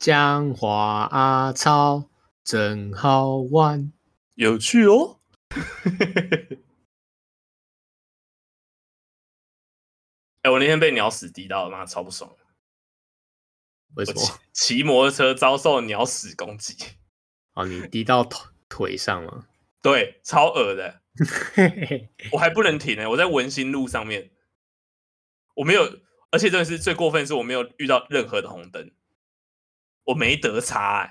[0.00, 2.08] 讲话啊超
[2.42, 3.92] 真好玩，
[4.34, 5.20] 有趣哦。
[10.40, 12.34] 哎、欸，我那天被鸟屎滴到了，妈超不爽。
[13.96, 14.22] 为什么？
[14.54, 16.78] 骑摩托车遭受鸟屎攻击。
[17.52, 18.40] 哦，你滴到腿
[18.70, 19.48] 腿上吗？
[19.82, 21.02] 对，超恶的。
[22.32, 24.30] 我还不能停呢，我在文心路上面，
[25.56, 28.90] 我没有，而且真的是最过分的是我没有遇到任何的红灯，
[30.10, 31.02] 我没得擦。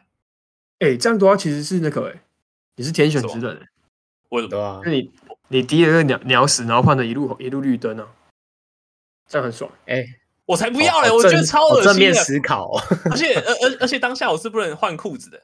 [0.80, 2.22] 哎、欸，这样的话其实是那个哎，
[2.76, 3.68] 你是天选之人。
[4.30, 4.62] 为什么？
[4.62, 5.12] 啊，那你
[5.48, 8.08] 你滴了那个鸟鸟屎，然后换了一路一路绿灯啊，
[9.28, 9.70] 这样很爽。
[9.86, 10.06] 哎、欸，
[10.46, 11.10] 我才不要嘞！
[11.10, 11.84] 我觉得超恶心。
[11.86, 12.72] 正面思考，
[13.12, 15.42] 而且而而而且当下我是不能换裤子的，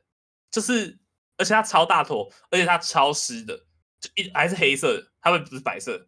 [0.52, 0.98] 就是
[1.38, 3.66] 而且它超大坨，而且它超湿的。
[4.14, 6.08] 一还是黑色的，它会不是白色，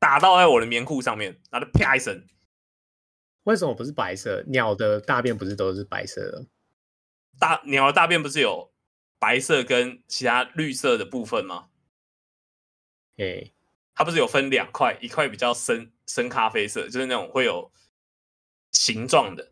[0.00, 2.26] 打到在我的棉裤上面，然后啪一声。
[3.44, 4.42] 为什么不是白色？
[4.48, 6.44] 鸟的大便不是都是白色的？
[7.38, 8.72] 大鸟的大便不是有
[9.18, 11.68] 白色跟其他绿色的部分吗？
[13.16, 13.52] 哎、欸，
[13.94, 17.72] 它不是有分两块，一块比较深深咖啡色，就是那种会有
[18.72, 19.50] 形状的，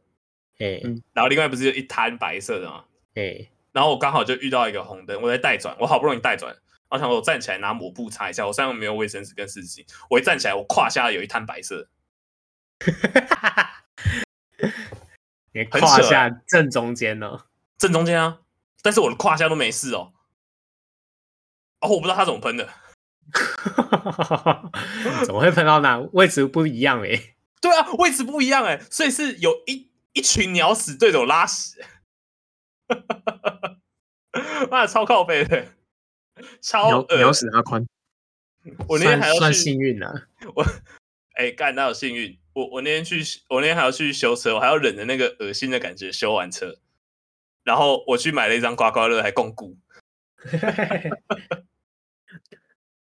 [0.59, 2.85] 哎、欸，然后另外不是有一滩白色的吗？
[3.15, 6.57] 哎、欸，然后我刚好就遇到一个红灯，我在待转，我好不容易待转。
[6.89, 9.87] 我想我站起来拿抹布擦一下，我身上没有卫生纸跟湿纸巾。
[10.09, 11.89] 我一站起来，我胯下有一滩白色。
[15.51, 17.47] 你胯下正中间呢？
[17.79, 18.41] 正中间啊！
[18.83, 20.13] 但是我的胯下都没事哦。
[21.81, 22.69] 哦，我不知道他怎么喷的。
[25.27, 25.99] 怎么会喷到那？
[26.13, 27.35] 位置不一样哎。
[27.61, 31.85] 对啊，位置不一样哎，所以是有一一群鸟屎对着我拉屎。
[34.71, 35.67] 妈的，超靠背的。
[36.61, 37.85] 超恶，鸟屎阿宽，
[38.89, 40.15] 我那天还要算幸运呢、啊。
[40.55, 40.65] 我
[41.37, 42.39] 哎，干、欸、那有幸运。
[42.53, 46.79] 我我那天去，我那天还要去修车，我还要忍着那个恶心的感觉修完车。
[47.67, 49.77] 然后我去买了一张刮刮乐，还共股。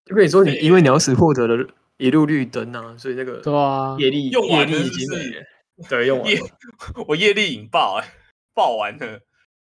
[0.03, 5.07] 就跟你说，你因为鸟屎获得了一路绿灯啊，所以那个对啊，业力用完了是已经
[5.88, 6.50] 对用完了，
[7.07, 8.12] 我业力引爆哎、欸，
[8.56, 9.22] 爆完了。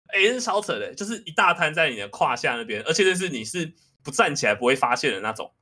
[0.08, 3.74] 哎、欸，是超扯的，就是一大滩在你的胯下那边，而且这是你是
[4.04, 5.52] 不站起来不会发现的那种。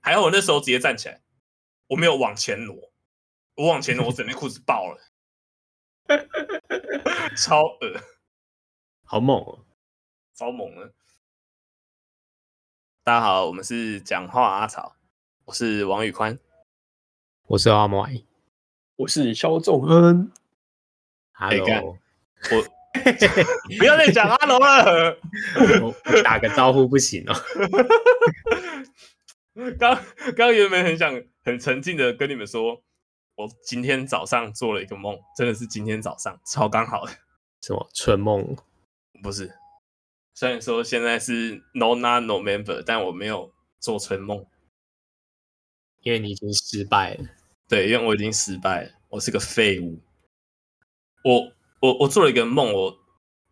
[0.00, 1.20] 还好我那时候直接站起来，
[1.88, 2.92] 我没有往前挪，
[3.56, 4.98] 我往前挪，我整件裤子爆了，
[7.36, 8.00] 超恶，
[9.10, 9.58] 好猛哦，
[10.36, 10.92] 超猛的。
[13.02, 14.94] 大家好，我们是讲话阿草，
[15.46, 16.38] 我是王宇宽，
[17.48, 18.22] 我是阿麦，
[18.94, 20.30] 我是肖仲恩。
[21.32, 21.98] Hello，、欸、我。
[23.80, 25.18] 不要再讲阿龙了，
[25.82, 27.34] 我打个招呼不行哦。
[29.76, 30.00] 刚
[30.36, 32.80] 刚原本很想很沉静的跟你们说，
[33.34, 37.12] 我今天早上做了一个梦，真的是今天早上超刚好的。
[37.60, 38.56] 什么春梦？
[39.22, 39.52] 不是，
[40.34, 44.46] 虽然说现在是 No Not November，但我没有做春梦，
[46.00, 47.24] 因为你已经失败了。
[47.68, 50.00] 对，因为我已经失败了，我是个废物。
[51.24, 51.52] 我。
[51.82, 52.90] 我我做了一个梦，我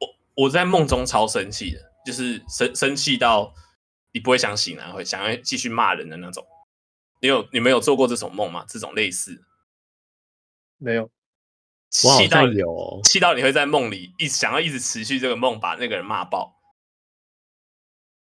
[0.00, 0.08] 我
[0.44, 3.54] 我在梦中超生气的，就是生生气到
[4.12, 6.46] 你不会想醒来，会想要继续骂人的那种。
[7.22, 8.66] 你有你没有做过这种梦吗？
[8.68, 9.42] 这种类似？
[10.76, 11.10] 没有，
[11.90, 16.56] 气到有气到你会在梦里一直想要一直持续这个梦，把那个人骂爆。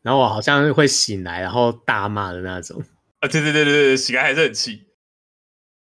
[0.03, 2.81] 然后我好像会醒来，然后大骂的那种。
[3.19, 4.87] 啊，对对对对对，醒来还是很气。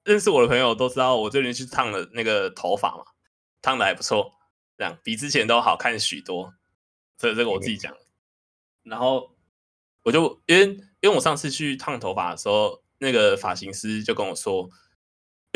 [0.06, 3.04] 认识我的朋友都知道，我最近去烫了那个头发嘛。
[3.62, 4.32] 烫的还不错，
[4.78, 6.54] 这样比之前都好看许多。
[7.18, 7.94] 所以这个我自己讲。
[8.84, 9.36] 然后
[10.04, 10.66] 我就因为
[11.02, 14.70] 因为我上次去烫头发的时候，那个发型师就跟我说，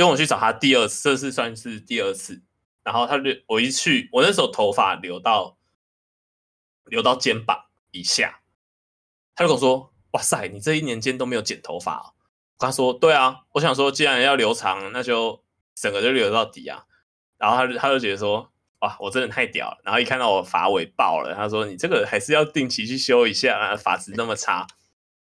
[0.01, 2.41] 因为我去找他第二次，这次算是第二次。
[2.81, 5.59] 然后他就我一去，我那时候头发留到
[6.85, 8.41] 留到肩膀以下，
[9.35, 12.15] 他就跟我说：“哇塞，你这一年间都没有剪头发。”
[12.57, 15.43] 我他说：“对啊，我想说既然要留长，那就
[15.75, 16.85] 整个就留到底啊。”
[17.37, 19.77] 然后他就他就觉得说，哇，我真的太屌了。
[19.83, 24.65] 然后一看到我发尾爆了，他说：“你这个还是要定期去修一下，发质那么差。”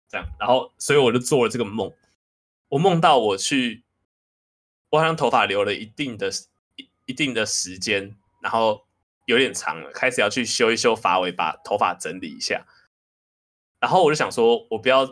[0.09, 1.93] 这样，然后所以我就做了这个梦。
[2.69, 3.83] 我梦到我去，
[4.93, 6.29] 我好像头发留了一定的
[6.75, 8.85] 一一定的时间，然后
[9.25, 12.63] 有点长了，开始要去修一修发尾，把头发整理一下。
[13.79, 15.03] 然后我就想说，我不要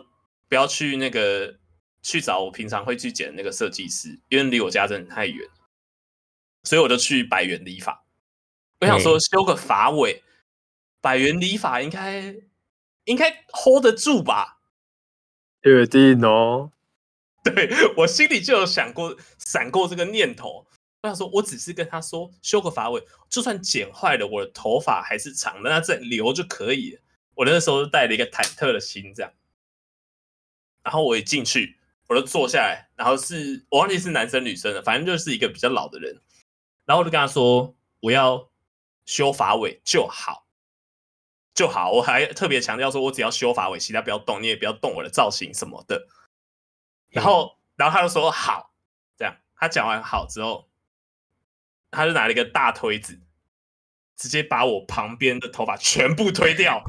[0.48, 1.58] 不要去那个
[2.00, 5.48] 去找我平常会去剪那个设计师，因为离我家真的太远。
[6.62, 8.04] 所以我就去百元理发，
[8.78, 10.22] 我想说修个发尾，
[11.00, 12.36] 百元理发应该
[13.06, 14.60] 应该 hold 得住吧？
[15.60, 16.70] 确定哦。
[17.42, 19.16] 对，我心里就有想过
[19.46, 20.66] 闪过这个念头，
[21.02, 27.00] 我想说，我只是跟他说修个发尾，就算剪坏了，我的头发还是长的，那再留就可以了。
[27.34, 29.32] 我那时候就带了一个忐忑的心，这样。
[30.82, 31.78] 然后我一进去，
[32.08, 36.20] 我就坐下来，然后是我忘记是男生女生了，反正就是一个比较老的人。
[36.84, 38.50] 然后我就跟他说，我要
[39.04, 40.46] 修发尾就好，
[41.54, 41.92] 就好。
[41.92, 46.06] 我还特别强调说，我只要修发尾，其他不要动，你也不要动我的造型什么的。
[47.08, 48.71] 然后，然后他就说好。
[49.62, 50.68] 他讲完好之后。
[51.94, 53.20] 他就拿了一个大推子，
[54.16, 56.82] 直接把我旁边的头发全部推掉。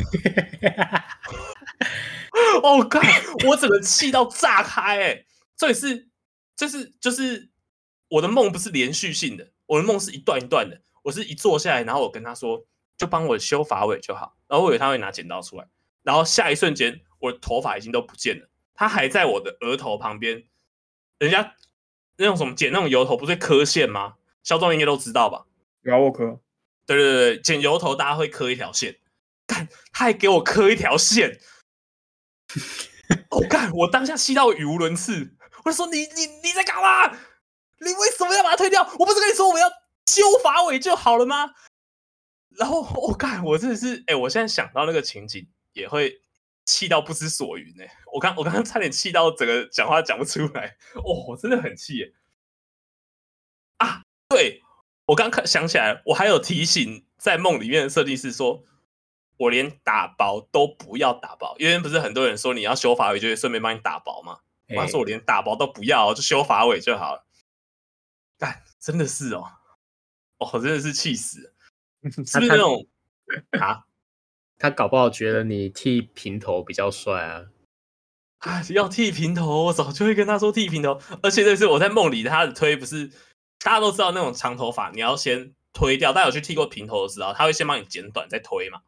[2.63, 3.01] 哦，靠！
[3.45, 5.25] 我整个气到炸开哎、
[5.57, 6.07] 这也是，
[6.55, 7.49] 就是就是
[8.07, 10.81] 我的梦不是连续性的，我的梦是一段一段的。
[11.01, 12.65] 我是一坐下来，然后我跟他说，
[12.95, 14.37] 就帮我修发尾就好。
[14.47, 15.67] 然后我以为他会拿剪刀出来，
[16.01, 18.49] 然后下一瞬间，我的头发已经都不见了。
[18.73, 20.45] 他还在我的额头旁边，
[21.17, 21.55] 人家
[22.17, 24.15] 那种什么剪那种油头，不是磕线吗？
[24.43, 25.45] 肖壮应该都知道吧？
[25.81, 26.39] 有啊，我磕。
[26.85, 28.99] 对对对，剪油头大家会磕一条线。
[29.47, 31.39] 干，他还给我磕一条线。
[33.29, 35.35] 我 干、哦，我当下气到语无伦次。
[35.63, 37.09] 我就说你你你在干嘛？
[37.79, 38.81] 你为什么要把它推掉？
[38.99, 39.69] 我不是跟你说我要
[40.07, 41.53] 修发尾就好了吗？
[42.57, 46.21] 然后我干、哦，我真的是哎、欸，我现在想到那个情景也会
[46.65, 47.97] 气到不知所云哎。
[48.13, 50.77] 我刚我刚刚差点气到整个讲话讲不出来。
[50.95, 52.13] 哦，我真的很气耶。
[53.77, 54.03] 啊！
[54.29, 54.61] 对，
[55.05, 58.63] 我刚看想起来，我还有提醒在梦里面的设计师说，
[59.37, 64.39] 我连打薄都不要打薄，因为不是很多人说你要修发尾就会顺便帮你打薄吗？
[64.69, 67.25] 我刚说我连打薄都不要，就修发尾就好了。
[68.37, 69.43] 干，真的是哦，
[70.37, 71.53] 哦，真的是气死了，
[72.25, 72.87] 是不是那种
[73.59, 73.85] 啊？
[74.63, 77.47] 他搞不好觉得你剃平头比较帅啊！
[78.37, 83.11] 啊，要剃平头，我早就会跟他说剃平头，而且这是我在梦里他的推不是。
[83.59, 86.13] 大家都知道那种长头发，你要先推掉。
[86.13, 88.81] 大家有去剃过平头的知道，他会先帮你剪短再推嘛。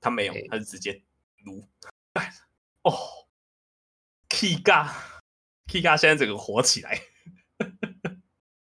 [0.00, 1.02] 他没有，他是直接
[1.44, 1.62] 撸。
[2.80, 2.94] 哦
[4.30, 6.98] ，Kiga，Kiga 现在整个火起来。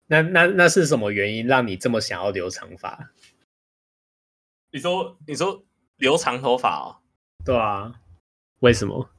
[0.07, 3.11] 那那那是什么原因让你这么想要留长发？
[4.71, 5.65] 你说你说
[5.99, 6.99] 留长头发哦？
[7.45, 7.93] 对啊，
[8.61, 9.11] 为什么？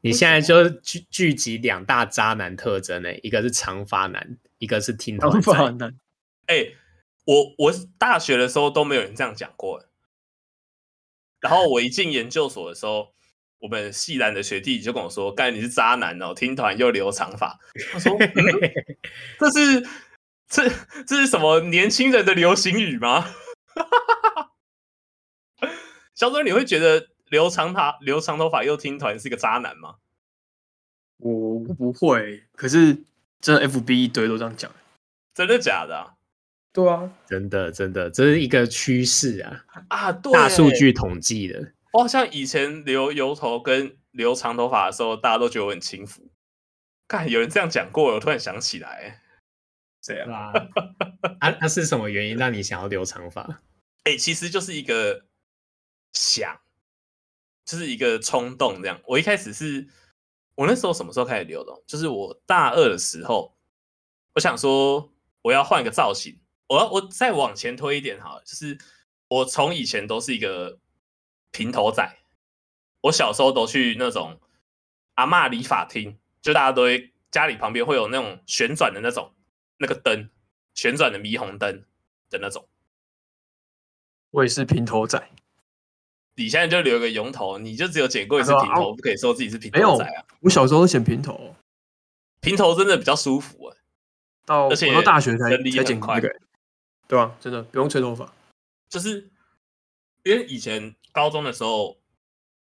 [0.00, 3.12] 你现在就聚聚集两大渣男特征呢？
[3.18, 5.98] 一个是长发男，一个是听头仔男。
[6.46, 6.76] 哎、欸，
[7.24, 9.84] 我我大学的时候都没有人这样讲过。
[11.40, 13.12] 然后我一进研究所的时候，
[13.58, 17.58] 我们系男的学弟就跟我说：“干，你是渣男哦，听团又留长发。”
[17.92, 18.30] 他说、 嗯
[19.38, 19.88] ：“这是
[20.48, 20.68] 这
[21.04, 23.26] 这是什么年轻人的流行语吗？”
[26.18, 27.10] 小周，你会觉得？
[27.30, 29.96] 留长发、留长头发又听团是个渣男吗？
[31.18, 33.04] 我不会，可是
[33.38, 34.72] 这 FB 一堆都这样讲，
[35.34, 36.14] 真的假的、啊？
[36.72, 39.66] 对啊，真的真的，这是一个趋势啊！
[39.90, 41.74] 啊，对，大数据统计的。
[41.92, 46.30] 我好像以前留油头跟留长头发的时候，大家都觉得我很轻浮。
[47.08, 49.20] 看有人这样讲过，我突然想起来，
[50.00, 50.50] 这样啊？
[51.42, 53.42] 那、啊、是什么原因让你想要留长发？
[54.04, 55.26] 哎、 欸，其实就是一个
[56.12, 56.60] 想。
[57.64, 58.98] 就是一个冲动，这样。
[59.06, 59.86] 我一开始是，
[60.54, 61.82] 我那时候什么时候开始留的？
[61.86, 63.54] 就是我大二的时候，
[64.32, 65.12] 我想说
[65.42, 66.40] 我要换个造型。
[66.66, 68.78] 我要我再往前推一点好了，就是
[69.28, 70.78] 我从以前都是一个
[71.50, 72.06] 平头仔，
[73.02, 74.40] 我小时候都去那种
[75.16, 79.34] 阿嬷理发厅，就大家都会家里旁边会有那种旋转的那种
[79.76, 80.30] 那个灯，
[80.74, 81.84] 旋转的霓虹灯
[82.30, 82.66] 的那种。
[84.30, 85.30] 我也是平头仔。
[86.38, 90.24] 你现在就留个油头，你就只有剪过一次平头，不可以说自己是平头仔啊！
[90.38, 91.56] 我小时候都剪平头，
[92.40, 93.76] 平头真的比较舒服啊。
[94.46, 96.20] 到而且到大学才才剪快，
[97.08, 98.32] 对啊，真的不用吹头发。
[98.88, 99.28] 就是
[100.22, 101.98] 因为以前高中的时候，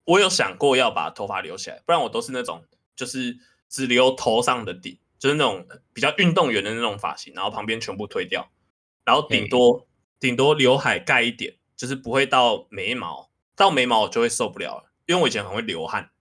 [0.05, 2.63] 我有想过要把头发留起来，不然我都是那种
[2.96, 8.50] 就是只留头上的顶，就是那种比较运动员的那种发型，然后旁边全部推掉，
[9.03, 9.86] 然后顶多
[10.17, 13.25] 顶多刘海盖一点，就是不会到眉毛。
[13.55, 16.12] 到眉毛我就会受不了了，因为我以前很会流汗，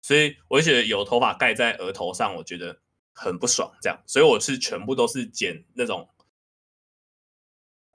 [0.00, 2.80] 所以我就觉得有头发盖在额头上，我觉得
[3.12, 3.76] 很不爽。
[3.80, 6.08] 这样，所以我是全部都是剪那种，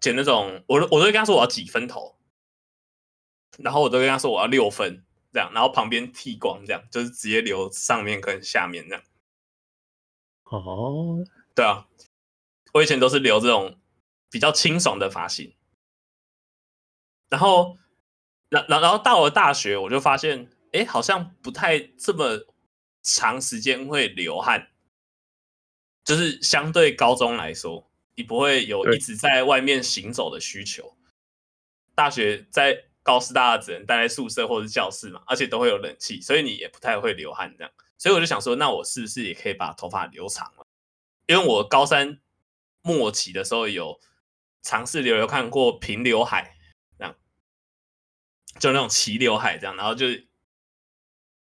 [0.02, 2.18] 剪那种，我我都会跟他说我要几分头，
[3.58, 9.04] 然后我都跟他说我要六分这样，然后旁边剃光，这样就是直接留上面跟下面这样。
[10.44, 11.24] 哦，
[11.56, 11.88] 对啊，
[12.74, 13.80] 我以前都是留这种
[14.30, 15.56] 比较清爽的发型，
[17.30, 17.78] 然后。
[18.50, 22.46] 然然然后到了大学，我就发现，哎，好像不太这么
[23.04, 24.70] 长时间会流汗，
[26.04, 30.98] 就是相对高中来说，你不会有一直在外面行走的需求。
[31.94, 37.74] 大学在高师大只能待在宿舍或者是教室嘛，而且都会有冷气，所以你也不太会流汗这样。
[37.98, 40.66] 所以我就想说，那我是不是也可以把头发留长了？
[41.26, 42.20] 因为我高三
[42.82, 44.00] 末期的时候有
[44.62, 46.57] 尝试留留看过平刘海，
[48.60, 50.08] 就那种齐刘海这样，然后就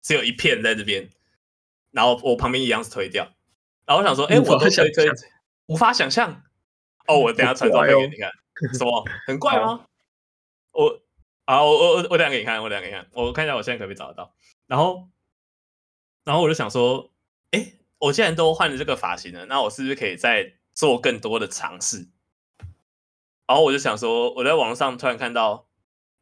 [0.01, 1.09] 只有一片在这边，
[1.91, 3.33] 然后我旁边一样是推掉。
[3.85, 5.09] 然后我想说，哎，我都推推，
[5.65, 6.43] 无法想象。
[7.07, 8.31] 哦，我等下传照片给你看，
[8.73, 9.85] 什么很怪吗？
[10.71, 11.01] 我
[11.45, 14.33] 啊，我我我我等下给你看，我等下给你看，我看一下我现在可不可以找得到。
[14.67, 15.09] 然后，
[16.23, 17.11] 然后我就想说，
[17.51, 22.07] 哎，我既然都换了这个发型了，那我是不是可以再做更多的尝试？
[23.45, 25.67] 然后我就想说，我在网上突然看到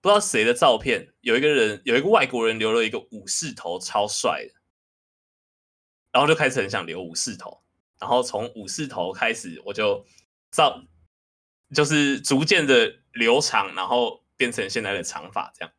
[0.01, 4.59] 不知道谁的照片，有一个人有一个外国人留了一个武士头，超帅的。
[6.11, 7.61] 然后就开始很想留武士头，
[7.97, 10.05] 然后从武士头开始，我就
[10.51, 10.83] 照
[11.73, 15.73] 就是逐渐的留长，然后变成现在的长发这样。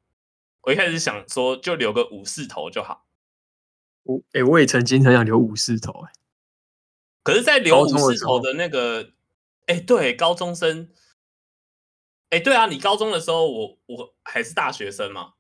[0.62, 3.04] 我一开始想说，就留个武士头就好。
[4.04, 6.18] 我哎、欸，我也曾经很想留武士头哎、欸，
[7.22, 9.12] 可是，在留武士头的那个，
[9.66, 10.88] 哎、欸，对，高中生，
[12.32, 15.34] 哎、欸，对啊，你高中的时候，我我还是大学生嘛，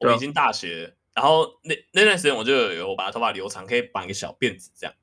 [0.00, 0.94] 我已经大学。
[1.14, 4.94] 然后那那段时间我就有把头发留长，可以绑一个小辫子这样。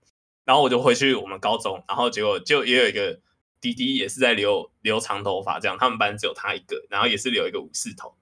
[0.46, 3.20] 然后我就回去我们高中，然后结果就也有一个
[3.60, 5.76] 弟弟也是在留留长头发这样。
[5.80, 8.14] 他们班只有他一个，然后也是留一个武士头。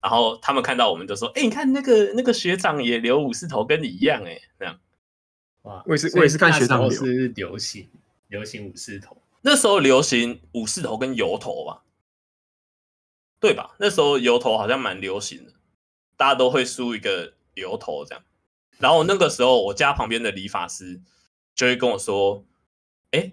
[0.00, 4.80] 然后他们看到我们就说：“哎，你看那个那个学长也留武士头，跟你一样哎。”这样。
[5.62, 7.88] 哇，我也是我也是看学长留是流行
[8.26, 11.84] 流行武士头，那时候流行武士头跟油头吧？
[13.40, 13.74] 对吧？
[13.78, 15.52] 那时候油头好像蛮流行的，
[16.16, 17.34] 大家都会梳一个。
[17.56, 18.22] 油头这样，
[18.76, 21.00] 然后那个时候我家旁边的理发师
[21.54, 22.44] 就会跟我说
[23.12, 23.32] ：“哎，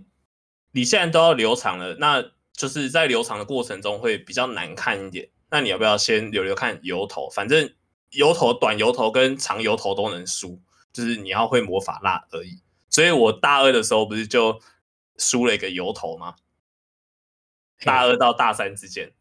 [0.72, 5.30] 你现在都要留长了，那就是在留长的过程中会比较难看一点。
[5.50, 7.30] 那你要不要先留留看油头？
[7.32, 7.74] 反正
[8.12, 10.62] 油头、短油头跟长油头都能梳，
[10.94, 12.62] 就是你要会抹发蜡而已。
[12.90, 14.62] 所以我大二的时候不是就
[15.18, 16.36] 梳了一个油头吗？
[17.82, 19.12] 大二到大三之间。”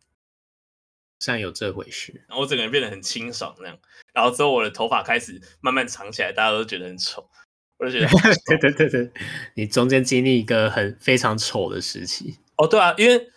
[1.22, 3.78] 像有这回事，然后我整个人变得很清爽那样，
[4.12, 7.30] 然后之后我的头发开始慢慢长起来，大家都觉得很丑，
[7.78, 8.08] 我就觉得
[8.44, 9.12] 对对对对，
[9.54, 12.38] 你中间经历一个很非常丑的时期。
[12.56, 13.28] 哦，对啊，因为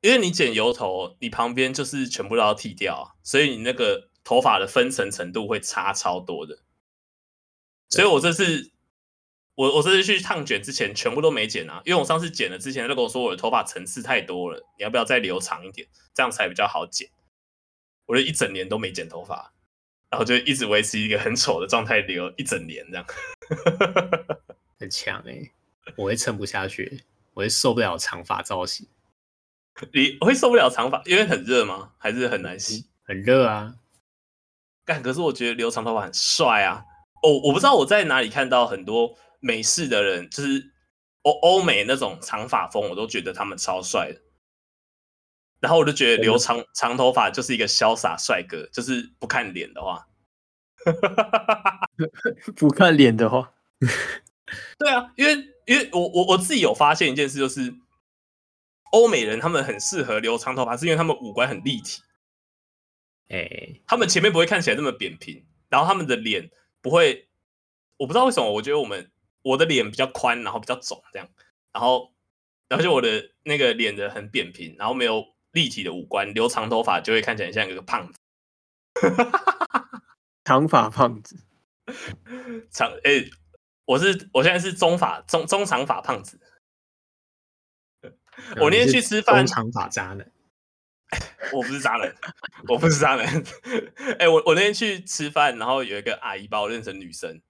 [0.00, 6.60] 因为你剪油头，你旁边就是全部都要剃掉，所以你那个头发的分层程度会差超多的，
[7.90, 8.70] 所以我这次
[9.58, 15.88] 我我这次去烫卷之前全部都没剪啊，因为我上次剪了之前他跟我说我的头发层次太多了，你要不要再留长一点？
[16.14, 17.08] 这样才比较好剪，
[18.06, 19.52] 我就一整年都没剪头发，
[20.10, 23.04] 然后就一直维持一个很丑的状态，留一整年这样，
[24.78, 25.52] 很强哎、欸！
[25.96, 27.02] 我会撑不下去，
[27.34, 28.86] 我会受不了长发造型。
[29.92, 31.90] 你会受不了长发，因为很热吗？
[31.98, 32.86] 还是很难洗？
[33.02, 33.74] 很热啊！
[34.84, 36.84] 但，可是我觉得留长头发很帅啊！
[37.24, 40.72] 哦，我不知道我在哪里看到很多美式的人，就是
[41.22, 44.20] 欧欧美那种长发风，我都觉得他们超帅的。
[45.60, 50.08] 然后我就觉得留长长头发就是一个潇洒帅哥，就是不看脸的话，
[52.54, 53.52] 不看脸的话，
[54.78, 55.34] 对啊，因为
[55.66, 57.74] 因为我我我自己有发现一件事，就是
[58.92, 62.02] 欧美人他们很适合留长头发，是因为他们五官很立体，
[63.28, 66.48] 哎，他们前面不会看起来那么扁平，然后他们的脸
[66.80, 67.28] 不会，
[67.96, 69.10] 我不知道为什么，我觉得我们
[69.48, 71.28] 我的脸比较宽，然后比较肿这样，
[71.72, 72.12] 然后
[72.68, 75.24] 然后就我的那个脸的很扁平，然后没有。
[75.52, 78.18] 立体的五官，留长头发就会看起来像一个胖子。
[80.44, 81.42] 长发胖子，
[82.70, 83.30] 长哎、欸，
[83.86, 86.38] 我是我现在是中发中中长发胖子。
[88.60, 90.30] 我那天去吃饭，长发渣男。
[91.54, 92.14] 我不是渣男，
[92.68, 93.24] 我不是渣男。
[94.18, 97.40] 哎、欸，我我那天去吃饭，然后有一个阿姨把我认成女生。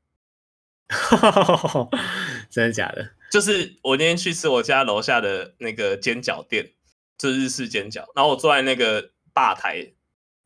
[2.51, 3.11] 真的假的？
[3.31, 6.73] 就是我那天去吃我家楼下的那个煎饺店。
[7.21, 9.93] 这日式煎饺，然后我坐在那个吧台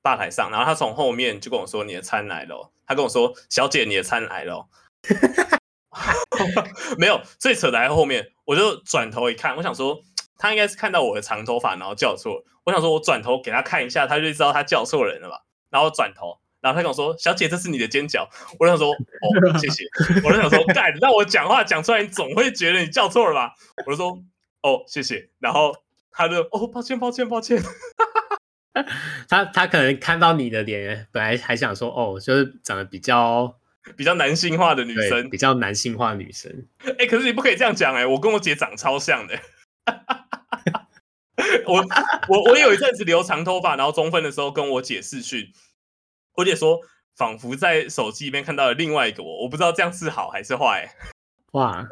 [0.00, 4.66] 吧台上，然后他从后面就跟我说：“你的餐来了。”他跟我说：“小姐，你的餐来了。
[6.96, 10.00] ”没有，最扯的在后面，我就转头一看，我想说
[10.38, 12.42] 他应该是看到我的长头发，然后叫错。
[12.64, 15.44] 我想说我转头给他看一下，他就知道他叫错人了吧？
[15.68, 18.26] 然后转头，然后他跟我说：“小姐，这是你的尖角。”
[18.59, 19.85] 我就想说：“哦，谢谢。”
[20.25, 23.52] 我就想说：“干，让我讲话讲出来，你总会觉得你叫错了吧？”
[23.87, 24.23] 我就说
[24.62, 25.75] ：“哦，谢谢。”然后。
[26.14, 27.59] 他就哦，抱歉，抱歉，抱歉。
[29.31, 33.59] 他他可能看到你的脸，本来还想说哦，就是长得比较
[33.97, 36.66] 比较男性化的女生，比较男性化的女生。
[36.85, 39.38] 哎、欸，可是你不可以这样讲哎、欸，我跟我姐长超像的。
[41.66, 41.83] 我
[42.28, 45.50] 我我有一阵子留长头发，然后中分的时候跟我姐视讯，
[46.35, 46.81] 我姐说
[47.17, 50.95] 仿佛在手机里面看到了另外一个我，我不知道这样是好还是坏。
[51.53, 51.87] 哇，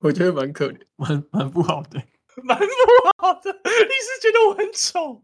[0.00, 2.02] 我觉得蛮可怜，蛮蛮不好的，
[2.42, 2.64] 蛮不
[3.18, 3.52] 好的。
[3.52, 5.22] 你是觉得我很丑？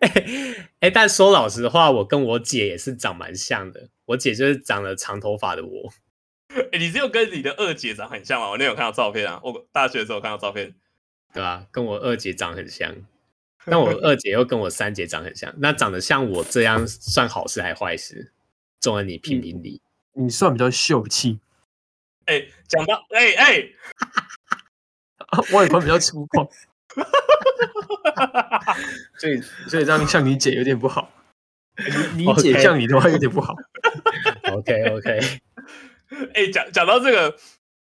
[0.00, 0.08] 哎
[0.80, 3.88] 哎、欸，但说老实话，我跟我姐也是长蛮像的。
[4.06, 5.92] 我姐就是长了长头发的我。
[6.52, 8.50] 哎、欸，你只有跟你的二姐长很像吗？
[8.50, 10.74] 我那有看到照片啊，我大学的时候看到照片，
[11.32, 12.94] 对啊，跟我二姐长很像。
[13.66, 18.32] 但我二姐又跟我三姐长很像，那长得像我这样算好事还坏事？
[18.80, 19.80] 中文你评评理，
[20.14, 21.38] 你算比较秀气。
[22.24, 23.72] 哎、欸，讲到哎哎，欸欸、
[25.54, 26.50] 外观比较粗犷。
[29.18, 31.10] 所以，所以这样像你姐有点不好。
[32.16, 33.54] 你你姐像你的话有点不好。
[34.52, 35.18] OK OK。
[36.34, 37.34] 哎，讲讲到这个，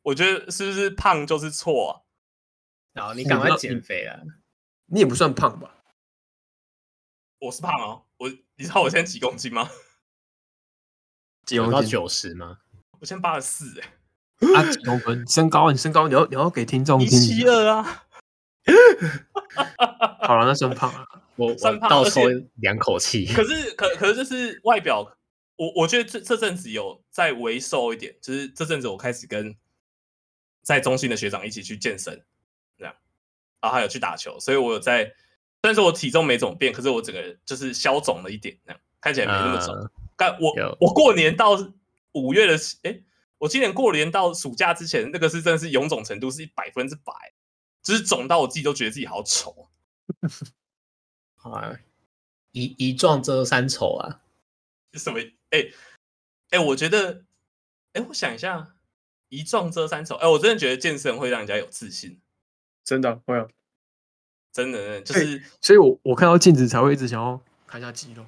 [0.01, 2.01] 我觉得是不是胖就是错啊？
[2.93, 4.19] 然后你赶快减肥了。
[4.91, 5.75] 你也不算胖吧？
[7.39, 8.03] 我是胖哦。
[8.17, 9.69] 我你知道我现在几公斤吗？
[11.45, 11.89] 几公斤？
[11.89, 12.59] 九十吗？
[12.99, 13.93] 我现在八十四哎。
[14.55, 15.27] 啊，几公分？
[15.27, 15.71] 身高？
[15.71, 16.07] 你身高？
[16.07, 17.07] 你要你要给听众听。
[17.07, 18.05] 一七二啊。
[20.27, 21.07] 好了，那算胖了。
[21.35, 22.21] 我算胖，倒抽
[22.55, 23.25] 两口气。
[23.33, 25.17] 可是，可可是，就是外表，
[25.55, 28.17] 我我觉得这这阵子有再微瘦一点。
[28.21, 29.55] 就是这阵子我开始跟
[30.61, 32.25] 在中心的学长一起去健身，
[33.61, 35.05] 后还有去打球，所以我有在。
[35.61, 39.89] 虽然说我体重没怎么变，可是我整个人就是消肿了一点，那样看起来没那么肿。
[40.15, 41.51] 但、呃、我我过年到
[42.13, 43.03] 五月的，哎、欸，
[43.37, 47.13] 我今年过年到暑假之前，那个是真的是臃肿程度是百分之百。
[47.81, 49.69] 就是肿到我自己都觉得自己好丑
[51.37, 51.73] 啊！
[52.51, 54.21] 一一撞遮三丑啊！
[54.91, 55.19] 是什么？
[55.19, 55.73] 哎、欸、
[56.49, 57.23] 哎、欸，我觉得，
[57.93, 58.75] 哎、欸，我想一下，
[59.29, 60.15] 一撞遮三丑。
[60.15, 62.19] 哎、欸，我真的觉得健身会让人家有自信，
[62.89, 63.45] 真的会啊！
[64.51, 68.25] 真的就是，欸、所以我我看到镜子才会一直想要看一下肌肉，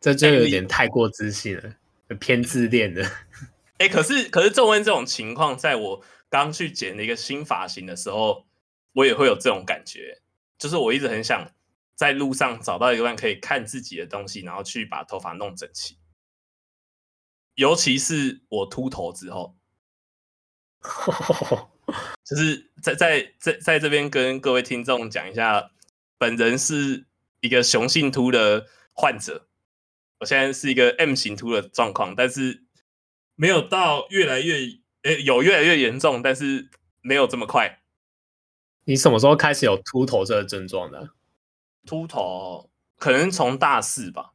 [0.00, 1.74] 这就有点太过自信了，
[2.08, 3.04] 欸、偏自恋的。
[3.78, 8.46] 哎、欸，可是可是，仲恩这种情况，在我刚去剪了一个新发型的时候。
[8.92, 10.20] 我也会有这种感觉，
[10.58, 11.48] 就是我一直很想
[11.94, 15.96] 在路上找到一个可以看自己的东西，然后去把头发弄整齐。
[17.54, 19.54] 尤其是我秃头之后，
[22.30, 25.72] 就是在在在在这边跟各位听众讲一下，
[26.16, 27.04] 本人是
[27.40, 29.48] 一个雄性秃的患者，
[30.20, 32.62] 我现在是一个 M 型秃的状况，但是
[33.34, 34.60] 没有到越来越
[35.02, 37.82] 诶有越来越严重，但是没有这么快。
[38.84, 41.10] 你什么时候开始有秃头这个症状的？
[41.84, 44.34] 秃头可能从大四吧，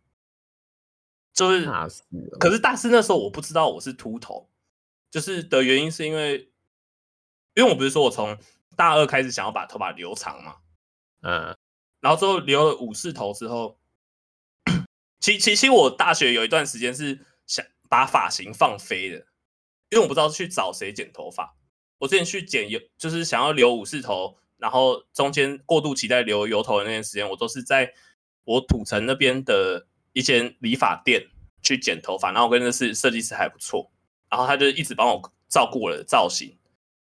[1.31, 2.03] 就是大四。
[2.41, 4.49] 可是大四那时候我不知道我是秃头，
[5.10, 6.51] 就是的原因是因为，
[7.55, 8.37] 因为我不是说我从
[8.75, 10.57] 大二开始想要把头发留长嘛，
[11.21, 11.57] 嗯，
[12.01, 13.79] 然后之后留了武士头之后，
[15.19, 19.17] 其其其实我大学有一段时间是想把发型放飞的，
[19.89, 21.55] 因为我不知道去找谁剪头发。
[21.97, 27.93] 我之前去剪油，就是想要留武士头，然后中间过度期待留油头的那段时间，我都是在
[28.43, 31.25] 我土城那边的一间理发店
[31.63, 32.33] 去剪头发。
[32.33, 33.89] 然后我跟那是设计师还不错，
[34.29, 36.57] 然后他就一直帮我照顾我的造型。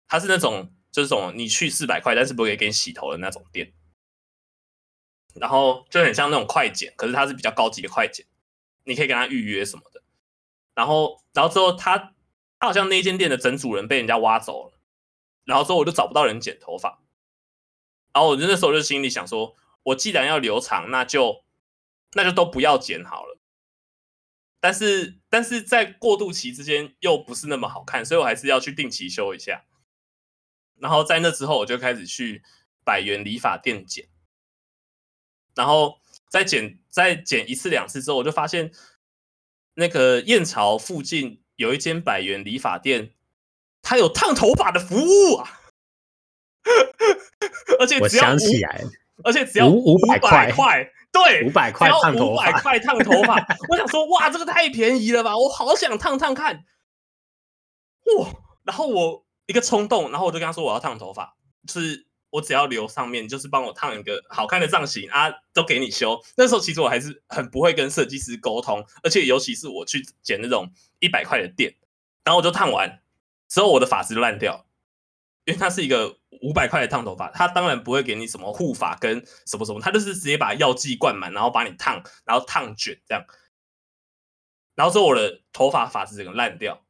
[0.07, 3.73] 他是那种就是种你去四百块，但是不会给你洗头的那种店。
[5.35, 8.25] 然后就很像那种快剪，可是他是比较高级的快剪，
[8.85, 10.01] 你可以跟他预约什么的。
[10.73, 12.13] 然后，然后之后他。
[12.59, 14.79] 他好像那间店的整主人被人家挖走了，
[15.43, 17.03] 然后之后我就找不到人剪头发，
[18.11, 21.45] 然后我就那时候就心里想说，我既然要留长，那就
[22.13, 23.37] 那就都不要剪好了。
[24.59, 29.66] 但是但是在过渡期之间又不是那么好看，所以我还是要去定期修一下。
[30.79, 32.43] 然后在那之后，我就开始去
[32.83, 34.07] 百元理发店剪，
[35.55, 38.71] 然后再剪再剪一次两次之后，我就发现
[39.75, 41.43] 那个燕巢附近。
[41.57, 43.15] 有一间百元理发店，
[43.81, 45.59] 它有烫头发的服务啊，
[47.81, 48.83] 而且只要想起来，
[49.23, 53.43] 而且只要五百块，对，五百块烫头发，五百块烫头发。
[53.69, 55.35] 我想说，哇，这个太便宜了吧！
[55.35, 56.63] 我好想烫烫看，
[58.19, 58.29] 哇！
[58.63, 61.35] 然后我一个冲动，然后我就跟他说我要烫头发，
[61.67, 62.05] 就是。
[62.29, 66.21] 我只要留上面，就是帮我烫一个好看的造型啊，都给你修。
[66.35, 71.73] 那时候其实我还是很不会跟设计师沟通，而且尤其是我去剪那种一百块的店，
[72.25, 73.01] 然后我就烫完
[73.47, 74.67] 之后，我的发质烂掉，
[75.45, 83.25] 因为它是一个五百块的烫头发，它当然不会给你什么护发跟什么什么，它就是直接把药剂灌满，然后把你烫，然后烫卷这样，
[84.75, 86.83] 然后之后我的头发发质整个烂掉，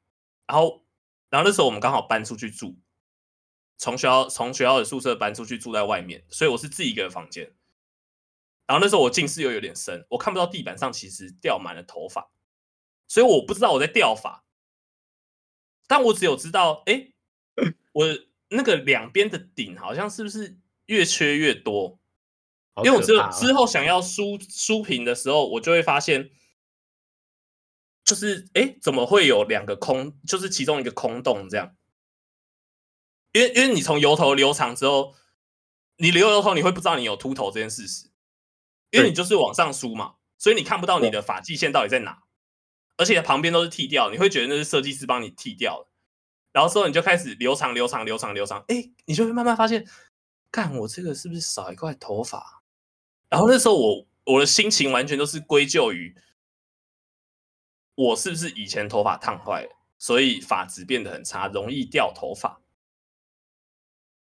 [0.48, 0.84] 然后
[1.30, 2.78] 然后那时候我们刚好搬出去住。
[3.80, 7.54] 从学校从学校的宿舍搬出去住在外面，所以我是自己一个房间。
[8.66, 12.32] 然后那时候我近视又有点深，我看不到地板上其实掉满了头发，
[13.08, 14.44] 所以我不知道我在掉发，
[15.88, 17.14] 但我只有知道，哎，
[17.94, 18.08] 我
[18.50, 22.00] 那个两边的顶好像是不是越缺越多？
[22.84, 26.30] 因为我之之后想要梳梳平的时候，我就会发现，
[28.08, 31.76] 就是哎，怎么会有两个空，就是其中一个空洞这样？
[33.34, 35.14] 因为因为你从油头留长之后，
[35.98, 38.10] 你留油头你会不知道你有秃头这件事实。
[38.92, 42.24] 因为你就是往上梳嘛，所以你看不到你的发际线到底在哪，
[42.96, 45.90] 而且旁边都是剃掉，你会觉得那是设计师帮你剃掉的。
[46.54, 49.86] 然后之后你就开始留长、留长、留长、留长，哎，你就会慢慢发现，
[50.50, 52.64] 看我这个是不是少一块头发？
[53.28, 56.16] 然后那时候我我的心情完全都是归咎于
[57.98, 62.62] 我是不是以前头发烫坏了，所以发质变得很差，容易掉头发。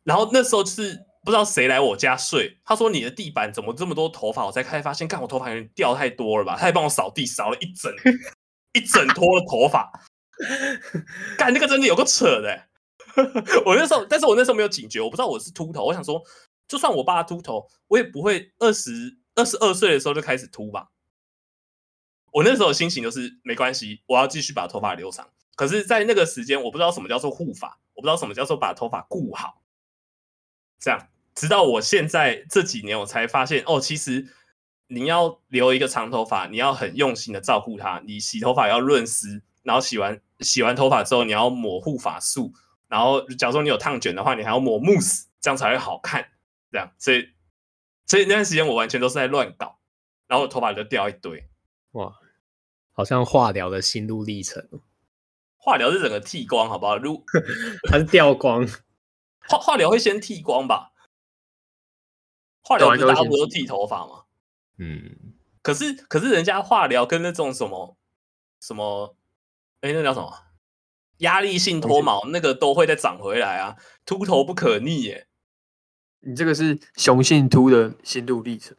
[0.02, 1.04] 然后那时候就是。
[1.26, 4.46] 不知道谁来我家睡，他说你的地板怎么这么多头发？
[4.46, 6.52] 我才开始发现，看我头发有点掉太多了吧？
[6.54, 7.92] 他还帮我扫地，扫了一整
[8.74, 9.90] 一整坨的头发。
[11.36, 12.68] 干那个真的有个扯的、欸。
[13.64, 15.86] 我那时候，但是我那时候没有警觉，我不知道我是秃头。
[15.86, 16.22] 我想说，
[16.68, 20.86] 就算我爸秃头，我也不会二十二十二岁的时候就开始秃吧。
[22.36, 25.26] 我那时候心情就是没关系，我要继续把头发留长。
[25.54, 29.62] 可是，在那个时间，我不知道什么叫做护发，我不知道什么叫做把头发顾好，
[30.78, 31.08] 这样。
[31.34, 34.26] 直到我现在这几年，我才发现哦，其实
[34.88, 38.02] 你要留一个长头发，你要很用心的照顾它。
[38.04, 42.52] 你洗头发要润湿，然后洗完洗完头发之后，你要抹护发素，
[42.88, 46.28] 然后假如说你有烫卷的话，你还要抹慕斯，这样才会好看。
[46.70, 47.30] 这样，所以
[48.04, 49.78] 所以那段时间我完全都是在乱搞，
[50.26, 51.48] 然后头发就掉一堆。
[51.92, 52.14] 哇，
[52.96, 54.66] 好像化疗的心路历程。
[55.58, 56.96] 化疗是整个剃光，好不好？
[56.96, 57.22] 如
[57.90, 58.66] 它是掉光？
[59.46, 60.92] 化化疗会先剃光吧？
[62.62, 64.24] 化疗不是大家不都剃头发吗？
[64.78, 67.96] 嗯，可是可是人家化疗跟那种什么
[68.60, 69.14] 什么，
[69.82, 70.46] 哎，那叫什么
[71.18, 75.28] 压力性脱毛，那个都会再长回来啊，秃头不可逆耶。
[76.20, 78.76] 你这个是雄性秃的心路历程，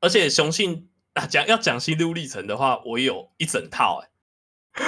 [0.00, 4.10] 而且雄性啊，讲要讲心路历程的话，我有一整套哎，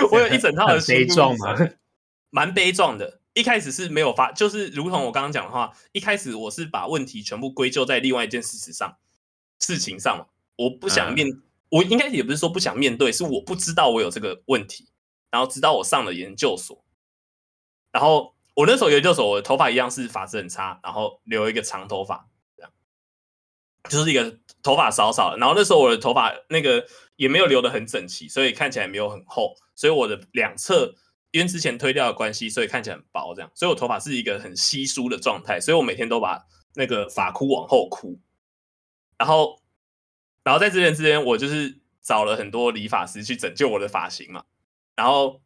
[0.11, 1.09] 我有一整套的心路历
[1.39, 1.77] 程，
[2.31, 3.21] 蛮悲壮的。
[3.35, 8.97] 一开始是没有发，就是如同我刚刚讲的话，一开始我是把问题全部归咎在另外一件事实上，
[9.59, 14.89] 事情上嘛，我不想面，嗯、我应该也不是说不想面对，是我不知道我有这个问题，
[15.33, 16.85] 然后直到我上了研究所，
[17.91, 22.29] 然后我那时候研究所，我的头发一样是发质很差，然后留一个长头发，
[23.91, 26.85] 就是一个头发少少的，然后那时候我的头发那个
[27.17, 30.95] 也没有留得很整齐，所以看起来没有很厚，所以我的两侧。
[31.35, 36.41] 因为之前推掉的关系，所以看起来很薄，这样，所以我头发是一个很稀疏的状态，所以我每天都把
[36.75, 38.21] 那个发箍往后箍，
[39.19, 39.61] 然后，
[40.45, 44.45] 然后在这边之间，我就是找了很多理发师去拯救我的发型嘛，
[44.95, 45.43] 然后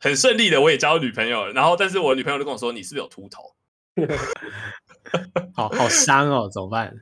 [0.00, 3.54] 很顺利的我也交女朋友了，然后，但是我女朋友就跟我说：“你是不是有秃头？”
[5.54, 6.92] 好好伤哦，怎么办？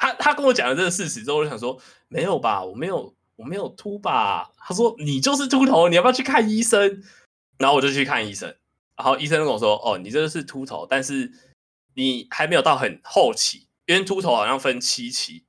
[0.00, 7.02] 他他跟我讲了这个事实之后，我就想说：“没有吧，我没有，我没有秃吧？”他说：“你就是秃头，你要不要去看医生？”
[7.58, 8.56] 然后我就去看医生，
[8.96, 11.30] 然后医生跟我说：“哦，你这个是秃头，但是
[11.94, 15.44] 你还没有到很后期，因为秃头好像分七期。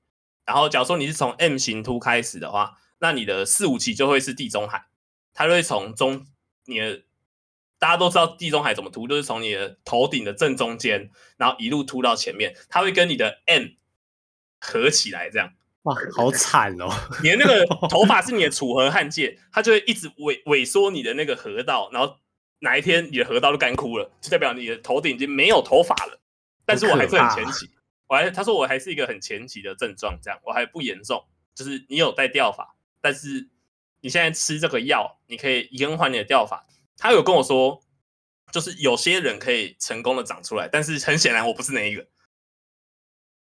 [0.46, 4.88] 然后，假如说你是从 M 型秃开始的话，那你的四五期就会是地中海，
[5.34, 6.26] 它就会从中
[6.66, 7.04] 你的
[7.80, 13.68] 大家都知道地中海怎么秃，就是从你的头顶的正中间，然后一路秃到前面，它会跟你的 M
[14.62, 15.52] 合起来，这样。”
[15.84, 16.88] 哇， 好惨哦！
[17.24, 22.18] 你的那个 头发是你的楚河汉界，它就会一直萎萎缩你的那个河道，然后
[22.60, 26.22] 哪一天你的河道都干枯了，就代表你的头顶已经没有头发了。
[26.66, 27.68] 但是我还是很前期，
[28.08, 33.50] 我还他说我还是一个很前期的症状，这样我还不严重，就是你有在掉发，但是
[34.02, 36.68] 你现在吃这个药，你可以延缓你的掉发。
[36.96, 37.82] 他有跟我说，
[38.52, 42.06] 就是有些人可以成功的长出来，但是很显然我不是那一个。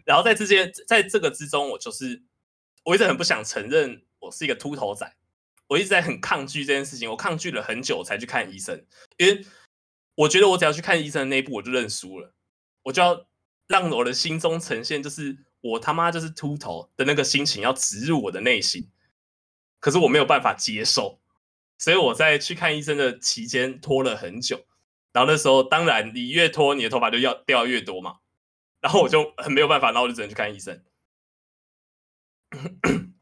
[0.05, 2.23] 然后在之间，在这个之中，我就是。
[2.83, 5.15] 我一直很不想承认我是一个秃头仔，
[5.67, 8.83] 我一直在很抗拒这件事情，我抗拒了很久才去看医生，
[9.17, 9.45] 因为
[10.15, 12.33] 我觉得我只要去看医生的那一步，我就认输了，
[12.81, 13.27] 我就要
[13.67, 18.89] 让我的心中呈现就是我他妈就是秃头的那个心情要植入我的内心，
[19.79, 21.21] 可是我没有办法接受，
[21.77, 24.65] 所以我在去看医生的期间拖了很久，
[25.13, 28.17] 然后那时候当然你越拖你的头发就要掉越多嘛，
[28.82, 30.84] 然后我就很没有办法，然后我就只能去看医生。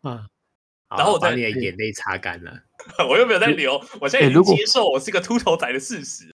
[0.01, 0.27] 啊，
[0.89, 2.63] 然后我把你的眼泪擦干了，
[3.09, 6.33] 我又没有在流，我现在已经接受我是个秃头仔的事实。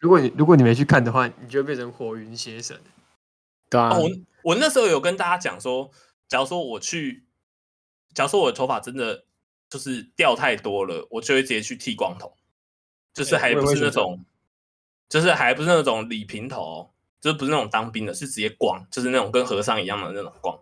[0.00, 2.80] 如果你如果你没去看的话，你就会变成火云邪神。
[3.68, 4.10] 对啊，哦、我
[4.42, 5.90] 我那时候有跟大家讲说，
[6.26, 7.26] 假如说我去，
[8.14, 9.26] 假如说我的头发真的
[9.68, 12.34] 就是掉太多了，我就会直接去剃光头，
[13.12, 14.24] 就是还不是那种，
[15.08, 20.58] 就是还不是那种理平头，就是不是那种当兵的，是直接光，就是那种跟和尚一样的那种光。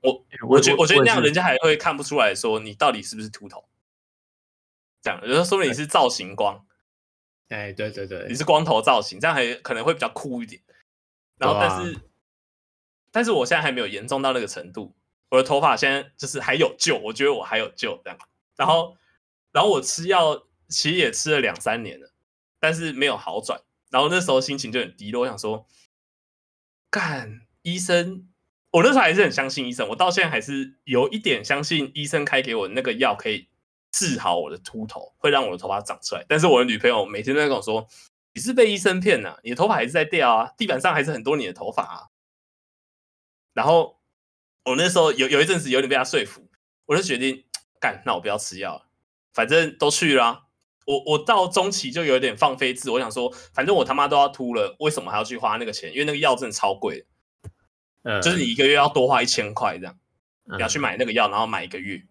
[0.00, 3.68] 我我觉我觉得那样人家还会看不出来说你到底是不是秃头，
[5.02, 6.64] 这样，有时候说明你是造型光。
[7.48, 10.62] 哎，对对对，你是光头造型，这样还可能会比较酷一点。
[11.36, 12.02] 然后，但是，啊、
[13.10, 14.94] 但是我现在还没有严重到那个程度。
[15.30, 18.18] 我的头发现在就是还有救，我觉得我还有救这样。
[18.56, 18.96] 然后，
[19.52, 22.12] 然后我吃药其实也吃了两三年了，
[22.58, 23.60] 但是没有好转。
[23.90, 25.66] 然后那时候心情就很低落，我想说，
[26.90, 28.28] 干医生，
[28.70, 33.48] 我那时候还是很相信医生，我到现在还是有一点相信医生开给我那个药可以。
[33.92, 36.24] 治好我的秃头，会让我的头发长出来。
[36.28, 37.88] 但是我的女朋友每天都在跟我说
[38.32, 42.06] ：“你是被医生骗了，你的头发还是在掉啊，地板上还是很多你的头发啊。”
[43.52, 44.00] 然后
[44.64, 46.48] 我那时候有有一阵子有点被他说服，
[46.86, 47.44] 我就决定
[47.80, 48.86] 干，那我不要吃药了，
[49.32, 50.46] 反正都去了。
[50.90, 55.92] 我我到中期就有点放飞自我，我想说，反正我他妈都要秃了，为什么还要去花那个钱？
[55.92, 57.06] 因为那个药真的超贵，
[58.02, 59.96] 嗯，就是你一个月要多花一千块这样，
[60.44, 62.02] 你要去买那个药，然后买一个月。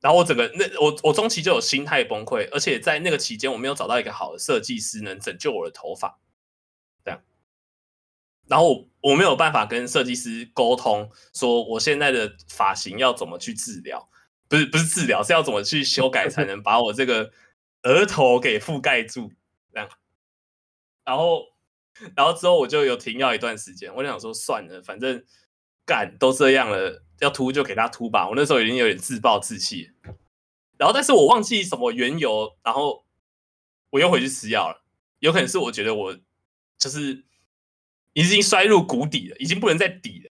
[0.00, 6.18] 然后我整个那我我中期就有心态崩溃，而且在那个期间我没有找到一个好的设计师能拯救我的头发，
[7.04, 7.22] 这样。
[8.46, 14.08] 然后我我没有办法跟设计师沟通，说我现在的发型要怎么去治疗，
[14.48, 17.32] 不是不是治疗，是要怎么去修改才能把我这个
[17.82, 19.32] 额头给覆盖住，
[19.72, 19.88] 这样。
[21.04, 21.44] 然后
[22.14, 25.24] 然后之后我就有停药一段时间，我想说算了，反正
[25.84, 27.02] 干都这样了。
[27.20, 29.90] 要秃就给他秃吧，我那时候已经有点自暴自弃，
[30.76, 33.06] 然后但是我忘记什么缘由，然后
[33.88, 34.84] 我又回去吃药了。
[35.20, 36.14] 有可能是我觉得我
[36.76, 37.24] 就是
[38.12, 40.30] 已经摔入谷底了，已经不能再抵了。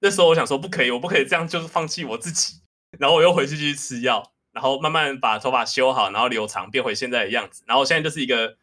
[0.00, 2.60] 那时候我想说不可以，我不可以这样，就是放弃我自己。
[2.98, 7.64] 然后我又回去继续吃药，然后慢慢把头发修好，然后留长，变回现在的样子。
[7.66, 8.56] 然后我现在就是一个，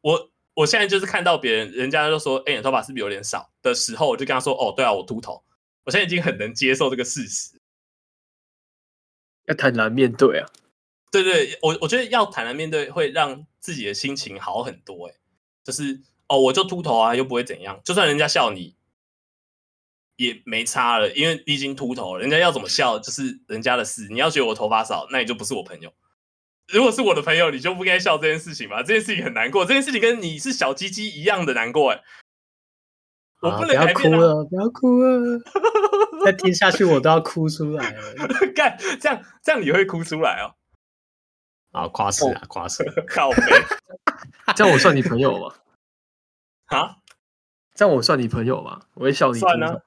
[0.00, 5.42] 我我现在就是看到别人，人家就说，哎，你的头发是不是有点少的时候，我就跟他说，哦，对啊，我秃头。
[5.84, 7.60] 我现在已经很能接受这个事实，
[9.46, 10.48] 要坦然面对啊！
[11.12, 15.08] 对对，我我觉得要坦然面对会让自己的心情好很多。
[15.08, 15.14] 哎，
[15.62, 18.74] 就是哦，我就秃头啊，又不会怎样，就算人家笑你
[20.16, 24.08] 也没差了，因为你已经秃头了，人家要怎么笑就是人家的事。
[24.10, 25.92] 你要觉得我头发少，那你就不是我朋友。
[26.72, 28.82] 如果是我的朋友，你就不该笑这件事情吧？
[28.82, 31.92] 这件事情很难过，这件事情跟你是小鸡鸡一样的难过。
[31.92, 32.00] 哎。
[33.40, 35.38] 我不能、哭了，不要哭了！
[36.24, 38.14] 再听下去我都要哭出来了。
[38.56, 40.54] 干，这样这样你会哭出来哦？
[41.72, 42.82] 啊，夸死啊，夸死！
[43.06, 43.42] 靠北，
[44.56, 45.54] 这样我算你朋友吗？
[46.74, 46.96] 啊？
[47.74, 48.80] 这样我算你朋友吗？
[48.94, 49.38] 我会笑你。
[49.38, 49.78] 算啊，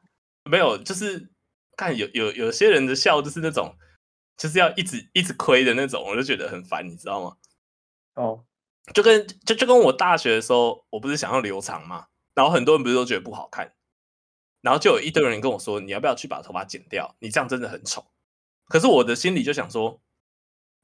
[0.47, 1.29] 没有，就是
[1.75, 3.75] 看有有有些人的笑就是那种，
[4.37, 7.37] 就是要一直一直亏的那种，我就觉得很烦，你知道吗？
[8.15, 8.45] 哦，
[8.93, 12.07] 就跟就就跟我大学的时候，我不是想要留长嘛？
[12.33, 13.73] 然后很多人不是都觉得不好看，
[14.61, 17.15] 然后就有一堆人跟我说：“你要不要去把头发剪掉？
[17.19, 18.11] 你这样真的很丑。”
[18.69, 20.01] 可是我的心里就想说：“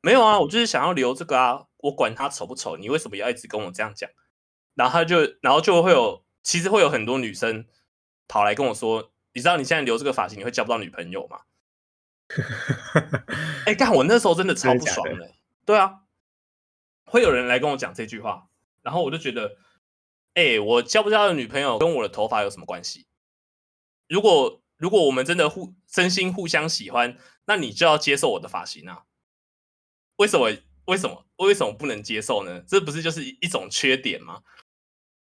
[0.02, 4.10] 没有啊，我就是想要留这个啊，我管他丑不丑，你为什么要一直跟我这样讲？”
[4.74, 7.68] 然后他就，然后就会有，其实会有很多女生
[8.28, 11.42] 跑来跟我说：“你知道你现在留这个发型，你会交不到女朋友吗？”
[13.66, 15.16] 哎，干，我那时候真的超不爽的。
[15.18, 15.32] 的
[15.66, 16.02] 对啊，
[17.06, 18.48] 会有人来跟我讲这句话，
[18.82, 19.58] 然后我就觉得。
[20.36, 23.06] 哎、欸，我交不交的女朋友跟我的头发有什么关系？
[24.08, 27.16] 如果如果我们真的互真心互相喜欢，
[27.46, 29.04] 那你就要接受我的发型啊！
[30.16, 30.52] 为什么？
[30.86, 31.28] 为什么？
[31.36, 32.64] 为什么不能接受呢？
[32.68, 34.42] 这不是就是一种缺点吗？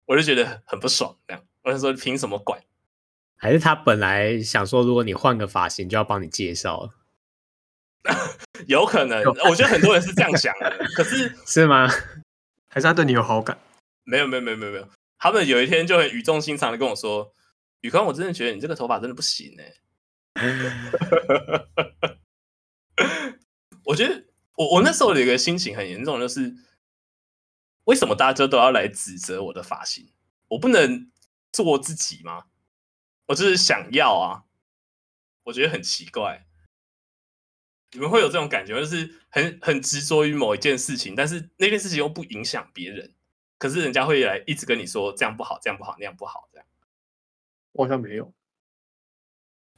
[0.04, 1.18] 我就觉得很不爽。
[1.26, 2.62] 这样，我就说凭什么管？
[3.42, 6.90] 还是他本来想说，如果你换个发型，就要帮你介绍？
[8.68, 10.70] 有可能，我觉得很多人是这样想的。
[10.94, 11.88] 可是是吗？
[12.68, 13.58] 还是他对你有好感？
[14.04, 14.88] 没有，没有，没有，没有，没有。
[15.18, 17.34] 他们有一天就很语重心长的跟我说
[17.80, 19.74] ：“宇康，我真的觉得你这个头发真的不行哎。
[23.84, 24.24] ”我觉得
[24.56, 26.54] 我我那时候的一个心情很严重，就是
[27.84, 30.12] 为什么大家都要来指责我的发型？
[30.48, 31.10] 我不能
[31.52, 32.44] 做自己吗？
[33.30, 34.42] 我就是想要啊！
[35.44, 36.46] 我觉得很奇怪，
[37.92, 43.14] 你们会有这种感觉，就是很很执着于某一件事情，但是那件事情又不影响别人。
[43.56, 46.66] 可是人家会来一直跟你说这样不好，这样不好，那样不好，这样。
[47.72, 48.32] 我好像没有。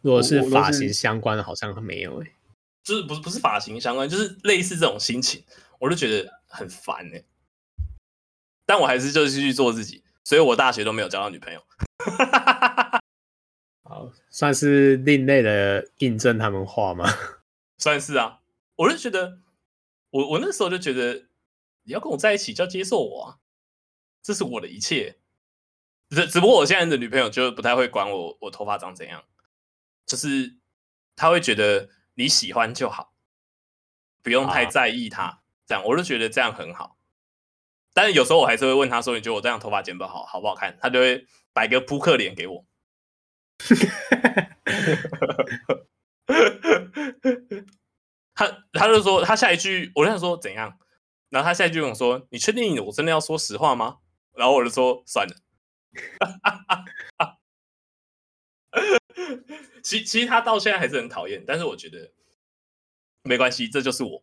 [0.00, 2.34] 如果是发型相关的，好像没有哎、欸。
[2.82, 5.44] 就是不是不是发型相关，就是类似这种心情，
[5.78, 7.26] 我就觉得很烦哎、欸。
[8.64, 11.62] 但我还是就是继续做自己，所以我大学都没有交到女朋友。
[14.12, 17.08] 好，算是另类的印证他们话吗？
[17.78, 18.40] 算是啊，
[18.76, 19.38] 我就觉得，
[20.10, 21.26] 我我那时候就觉得，
[21.82, 23.38] 你要跟我在一起就要接受我啊，
[24.22, 25.16] 这是我的一切。
[26.10, 29.24] 只只不过我现在的女朋友就不太会管我，我头发长怎样，
[30.04, 30.56] 就是
[31.16, 33.14] 她会觉得你喜欢就好，
[34.22, 35.40] 不用太在意她。
[35.66, 36.98] 这样我就觉得这样很好。
[37.94, 42.64] 但是有时候我还是会问她说：“你觉得我这样头发剪不好，好不好看？”她就会摆个扑克脸给我。
[48.34, 50.78] 他他就说他下一句，我就想说怎样？
[51.28, 53.98] 然后他下一句跟我说：“你确定我真的要说实话吗？”
[54.36, 55.34] 然后我就说：“算了。”
[59.82, 62.12] 其其实他到现在还是很讨厌，但是我觉得
[63.22, 64.22] 没关系，这就是我，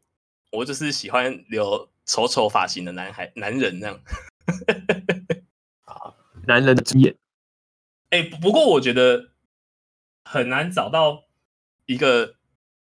[0.51, 3.99] 我就是喜欢留丑丑发型的男孩男人那样。
[5.85, 6.13] 啊，
[6.47, 7.15] 男人的经验。
[8.09, 9.31] 哎，不过我觉得
[10.23, 11.25] 很难找到
[11.85, 12.35] 一个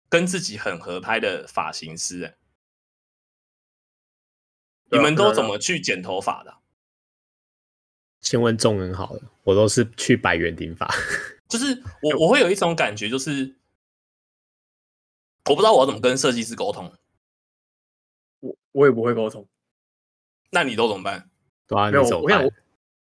[0.10, 2.24] 跟自己很合拍的发型师。
[2.24, 2.38] 哎，
[4.92, 6.58] 你们都怎么去剪头发的？
[8.22, 10.88] 先问众人好了，我都是去百元顶发。
[11.50, 13.58] 就是我我会有一种感觉，就是
[15.46, 16.94] 我不知道我要怎么跟设计师沟通。
[18.40, 19.48] 我我也不会沟通。
[20.52, 21.30] 那你都怎么办？
[21.68, 22.44] 对啊，你怎么办？
[22.44, 22.52] 我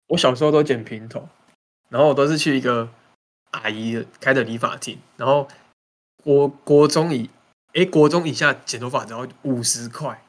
[0.09, 1.29] 我小时候都剪平头。
[1.91, 2.89] 然后我都是去一个
[3.51, 5.47] 阿姨开的理发厅，然后
[6.23, 7.29] 国国中以
[7.75, 10.23] 哎国中以下剪头发只要五十块，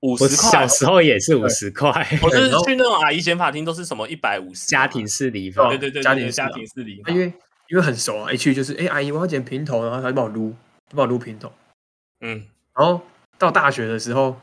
[0.00, 0.50] 五十块。
[0.50, 1.90] 小时候也是五十块，
[2.22, 4.66] 我是去那种阿姨剪发厅都是什么一百五十。
[4.66, 7.12] 家庭式理发，对对对，家庭家庭式理发。
[7.12, 7.32] 因为
[7.68, 10.50] 因为很熟啊，一去就是哎阿姨我要剪平头，然后他就帮我撸，
[10.88, 11.52] 就帮我撸平头。
[12.20, 13.02] 嗯，然后
[13.36, 14.40] 到大学的时候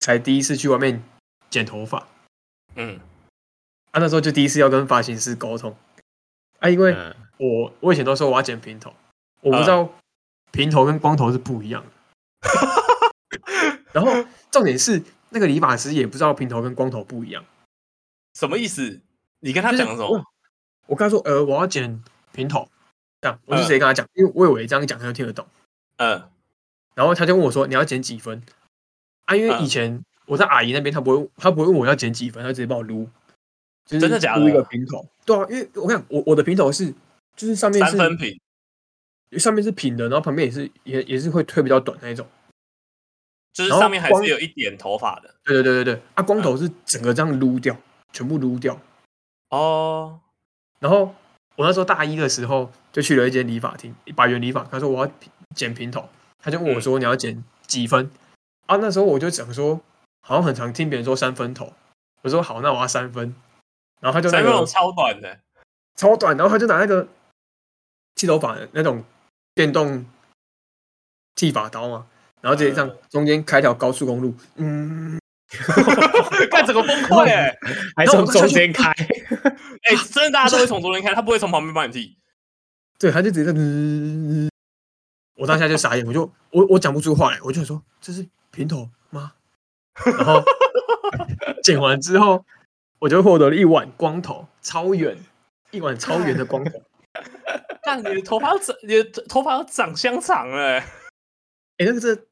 [0.00, 1.04] 才第一次去外面
[1.50, 2.08] 剪头发。
[2.76, 2.98] 嗯。
[3.94, 5.74] 啊，那时候就第一次要跟发型师沟通
[6.58, 6.92] 啊，因为
[7.36, 8.92] 我我以前都说我要剪平头，
[9.40, 9.88] 我不知道
[10.50, 11.90] 平头跟光头是不一样的。
[13.92, 17.44] 然后重点是那个理发师也不知道平头跟光头不一样，
[18.34, 19.00] 什么意思？
[19.38, 20.08] 你跟他讲什么？
[20.08, 20.24] 我，
[20.86, 22.02] 我跟他说，呃，我要剪
[22.32, 22.68] 平头，
[23.20, 25.46] 这样我就直接跟他讲，因为我以为这样讲他就听得懂。
[25.98, 26.20] 嗯，
[26.96, 28.42] 然后他就问我说，你要剪几分？
[29.26, 33.08] 啊，因为以前我在阿姨那边，他不会他不会问我要剪几分，他直接帮我撸。
[33.86, 34.48] 就是真的假的？
[34.48, 36.92] 一个平头，对啊，因为我看我我的平头是，
[37.36, 38.40] 就是上面是三分平，
[39.38, 42.26] 上面是平的，然后旁边也是也也是会推比较短那一种，
[43.52, 45.34] 就是上面还是有一点头发的。
[45.44, 47.76] 对对对对对，啊，光头是整个这样撸掉，
[48.12, 48.80] 全部撸掉。
[49.50, 50.18] 哦，
[50.80, 51.14] 然后
[51.56, 55.12] 我那时候大一的时候就去了一间理发厅，百元理发，他说我要
[55.54, 56.08] 剪平头，
[56.42, 58.10] 他就问我说你要剪几分？
[58.66, 59.80] 啊，那时候我就讲说，
[60.22, 61.74] 好像很常听别人说三分头，
[62.22, 63.34] 我说好，那我要三分。
[64.04, 65.40] 然后他就那种超短的，
[65.96, 67.08] 超短，然后他就拿那个
[68.14, 69.02] 剃头发的那种
[69.54, 70.04] 电动
[71.34, 72.06] 剃发刀嘛，
[72.42, 75.18] 然后直接这样中间开条高速公路，嗯，
[76.50, 77.56] 干整个崩溃哎，
[77.96, 82.18] 还从中间开，哎，真的大家都会从中间开，他不会从旁边帮你剃，
[82.98, 84.50] 对，他就直接嗯，
[85.36, 89.32] 我当下就傻眼，我就我我讲不出话来，我就说这是平头吗？
[90.04, 90.44] 然后
[91.62, 92.44] 剪完之后。
[93.04, 95.14] 我就获得了一碗光头，超圆，
[95.70, 96.82] 一碗超圆的光头。
[97.84, 100.78] 但你的头发要长，你的头发要长香肠哎！
[101.76, 102.26] 哎、欸，那个是，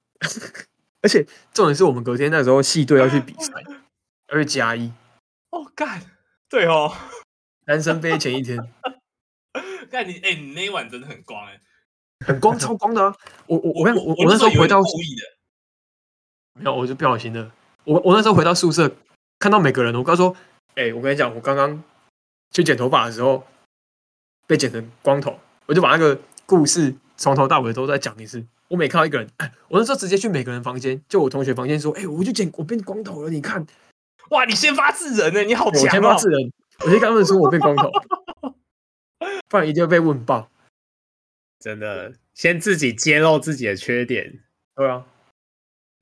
[1.03, 3.53] 而且重点是我们隔天那时候系队要去比赛，
[4.33, 4.91] 要去加一。
[5.51, 6.01] 哦，干，
[6.49, 6.91] 对哦，
[7.67, 8.57] 男生杯前一天。
[9.91, 11.61] 干你，哎、欸，你那一碗真的很光哎，
[12.27, 13.15] 很光，超光的啊！
[13.45, 15.23] 我我我我我那时候回到故意的，
[16.61, 17.53] 没有，我就不小心的。
[17.85, 18.91] 我我那时候回到宿舍，
[19.39, 20.35] 看到每个人，我刚说。
[20.75, 21.83] 哎、欸，我跟你讲，我刚刚
[22.51, 23.47] 去剪头发的时候
[24.47, 28.43] 被剪成光头，我就把那个故事从头到尾都再讲一次。
[28.69, 33.67] 我每看到一个人，哎，我那时候直接去每个人房间，就我同学房间说：“哎、欸，我就剪，我变光头了，你看，
[34.31, 37.91] 哇，你先发制人呢，你好强、哦！”我先发制人，我先跟他们说我变光头，
[39.51, 40.51] 不然一定会被问爆。
[41.61, 44.41] 真的，先自己揭露自己的缺点，
[44.75, 45.05] 对啊。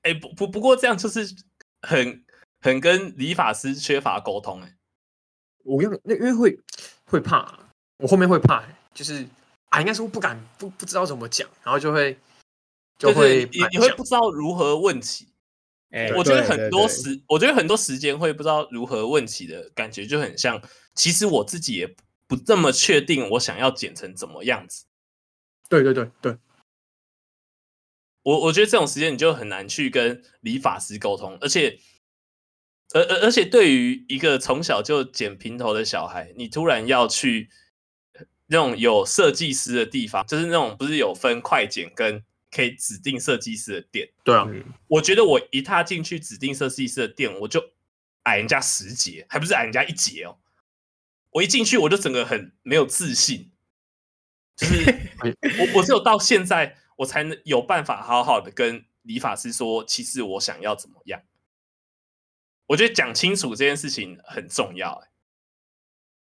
[0.03, 1.27] 哎、欸，不不不过这样就是
[1.81, 2.23] 很。
[2.61, 4.75] 很跟理发师缺乏沟通哎、欸，
[5.63, 6.59] 我用那因为会
[7.05, 7.59] 会怕，
[7.97, 9.25] 我后面会怕、欸，就是
[9.69, 12.15] 啊，应该说不敢不不知道怎么讲，然后就会
[12.99, 15.27] 就会你你会不知道如何问起，
[15.89, 20.61] 哎、欸，我觉得很多时，我觉得很多时间会不知道如何问起的感觉就很像，
[20.93, 21.95] 其实我自己也
[22.27, 24.85] 不这么确定我想要剪成怎么样子，
[25.67, 26.37] 对对对对，
[28.21, 31.79] 我我觉得这种时间你就很难去跟理发师沟通，而且。
[32.93, 37.49] 而而而且对于一个从小就剪平头的小孩，你突然要去
[38.47, 44.09] 那种有设计师的地方，就是那种不是有分快剪跟可以指定设计师的店？
[44.23, 44.45] 对啊，
[44.87, 47.71] 我觉得我一踏进去指定设计师的店，我就
[48.23, 50.37] 矮人家十节，还不是矮人家一节哦。
[51.31, 53.51] 我一进去，我就整个很没有自信，
[54.57, 54.83] 就是
[55.23, 61.21] 我我只有到现在，我才能有办法好好的跟理发师说，其实我想要怎么样。
[62.71, 64.93] 我觉得讲清楚这件事情很重要。
[64.93, 65.09] 哎，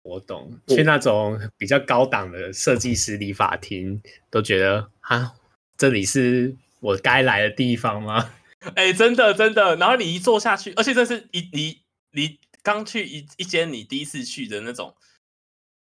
[0.02, 5.34] 我懂，去那种比较高档的设计师理发厅，都觉得啊，
[5.78, 8.34] 这里是我该来的地方吗？
[8.76, 9.76] 哎， 真的真的。
[9.76, 11.80] 然后你一坐下去，而且这是一你
[12.10, 14.94] 你刚去一一间你第一次去的那种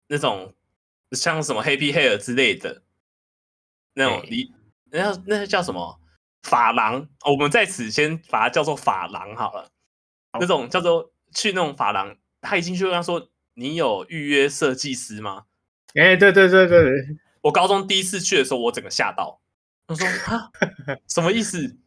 [0.08, 0.56] 那种
[1.12, 2.84] 像什么 Happy Hair 之类的
[3.96, 4.54] 那种你
[4.92, 6.00] 那那叫什么
[6.44, 7.10] 发廊？
[7.26, 9.70] 我们在此先把它叫做发廊好了。
[10.40, 15.46] 那种叫做去那种发廊，他一进去就跟他说：“你有预约设计师吗？”
[15.96, 19.42] 哎、欸，对对对对对，我高中第一次去的时候，我整个吓到。
[19.88, 20.50] 我说：“啊，
[21.08, 21.78] 什么意思？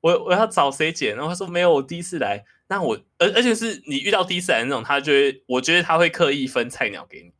[0.00, 7.32] 我我要找谁剪？”然后他说：“没有，我第一次来。”那我而而且是你遇到第一次来那种，他就会，我觉得他会刻意分菜鸟给你。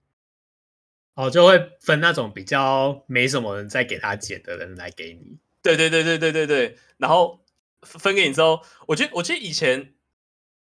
[1.15, 5.39] 哦，就会分那种比较没什么人再给他剪的人来给你。
[5.63, 7.45] 对对对对对对对，然后
[7.83, 9.95] 分给你之后，我觉得我觉得以前。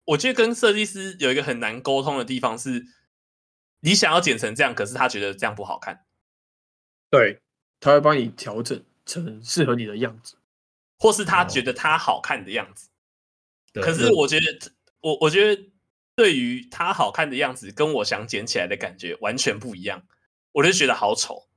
[0.05, 2.87] 我觉得跟设计师有一个很难沟通的地方是，
[3.81, 6.05] 你想要剪成这样，可是他觉得这样不好看。
[7.11, 7.41] 对，
[7.79, 10.37] 他会帮你调整成适合你的样子，
[10.99, 12.89] 或是他觉得他好看的样子。
[13.75, 15.71] 哦、可是我觉得，我我觉得
[16.17, 20.07] 对于他好看的样子，跟我想剪起来的感觉完全不一样。
[20.53, 21.49] 我就觉得好丑。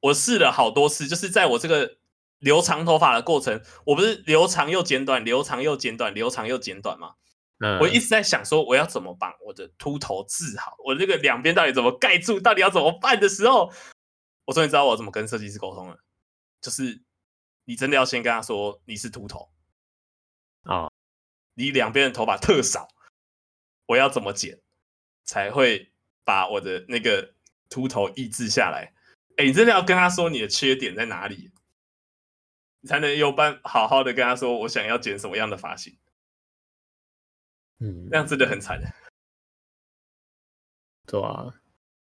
[0.00, 1.97] 我试了好多次，就是在我这个
[2.38, 7.14] 留长头发的过程，我不是留长又剪短，留长又剪短，留长又剪短吗？
[7.60, 10.76] 嗯，我一直在想说，我要怎么把我的秃头治好？
[10.84, 12.38] 我这个两边到底怎么盖住？
[12.38, 13.72] 到底要怎么办的时候，
[14.44, 15.98] 我终于知道我怎么跟设计师沟通了。
[16.60, 17.02] 就是
[17.64, 19.50] 你真的要先跟他说你是秃头
[20.62, 20.92] 啊，哦，
[21.54, 22.86] 你两边的头发特少，
[23.86, 24.60] 我要怎么剪
[25.24, 25.90] 才会
[26.24, 27.34] 把我的那个
[27.68, 28.94] 秃头抑制下来？
[29.36, 31.50] 哎，你真的要跟他说你的缺点在哪里，
[32.80, 35.96] 你才能有办好好的跟他说我想要剪什么样的发型。
[37.80, 38.80] 嗯，那样真的很惨。
[41.06, 41.54] 对啊，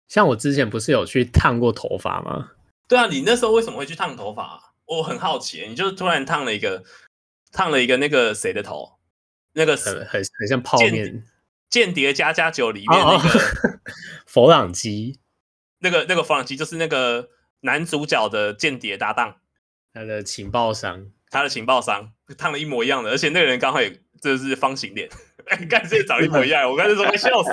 [0.08, 2.52] 像我之前不是有去烫过头发吗？
[2.88, 4.60] 对啊，你那时候为什么会去烫头发啊？
[4.86, 6.84] 我很好奇，你就突然烫了一个，
[7.50, 8.98] 烫了一个那个谁的头？
[9.52, 11.26] 那个很很很像泡面，
[11.68, 13.26] 间谍家家酒里面那个、
[13.74, 13.80] 哦、
[14.26, 15.18] 佛朗基，
[15.78, 19.40] 那个那个佛朗基就是那个男主角的间谍搭档，
[19.96, 25.08] 他的情报商，他的情报商烫的一模一样的，而且那个人刚好也就是方形脸。
[25.48, 27.50] 哎，干这长一模一样，我刚才说会笑死，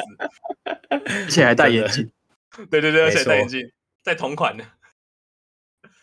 [0.89, 2.11] 而且还戴眼镜，
[2.69, 3.71] 对对对，而且戴眼镜，
[4.01, 4.65] 在同款的。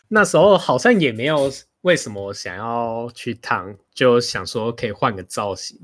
[0.07, 5.79] 那时候好像也没有为什么想要去烫，就想说可以换个造型。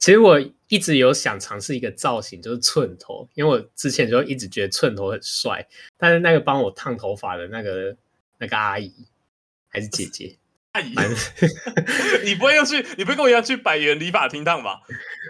[0.00, 7.96] 其实我一直有想尝试一个造型，就是寸头，因为我之前就一直觉得寸头很帅，但是那个帮我烫头发的那个
[8.38, 8.92] 那个阿姨
[9.72, 10.36] 还是姐姐。
[10.72, 10.94] 阿姨，
[12.24, 12.76] 你不会又去？
[12.96, 14.80] 你不会跟我一样去百元理发厅烫吧？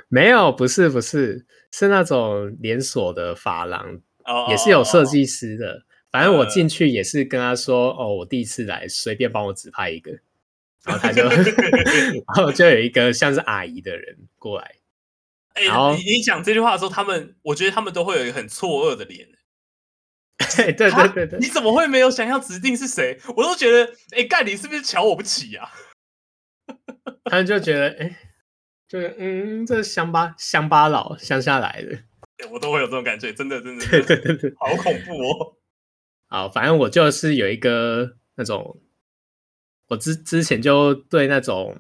[0.09, 5.67] 没有，不是，不是，是那种连锁的发廊，oh, 也是有设计师的。
[5.67, 5.83] Oh, oh.
[6.13, 10.13] 反正我进去也是跟他说：“uh, 哦，我第一次来，随便帮我指派一个。
[10.85, 14.77] ”然后他就，然后就有一个像是阿姨的人过来。
[15.55, 19.27] 欸、你你讲这句话的时候，他们我觉得他们都会有一个很错愕的脸。
[19.27, 19.37] 对
[20.57, 23.19] 对对对对，你怎么会没有想要指定是谁？
[23.37, 25.71] 我都觉得，哎、欸，干你是不是瞧我不起啊？
[27.25, 28.17] 他们就觉得，哎、欸，
[28.89, 31.97] 就是嗯，这乡巴乡巴佬乡下来的、
[32.39, 35.57] 欸，我都会有这种感觉，真的真的，对对对对，好恐怖哦。
[36.27, 38.81] 好，反正我就是有一个那种，
[39.89, 41.77] 我之之前就对那种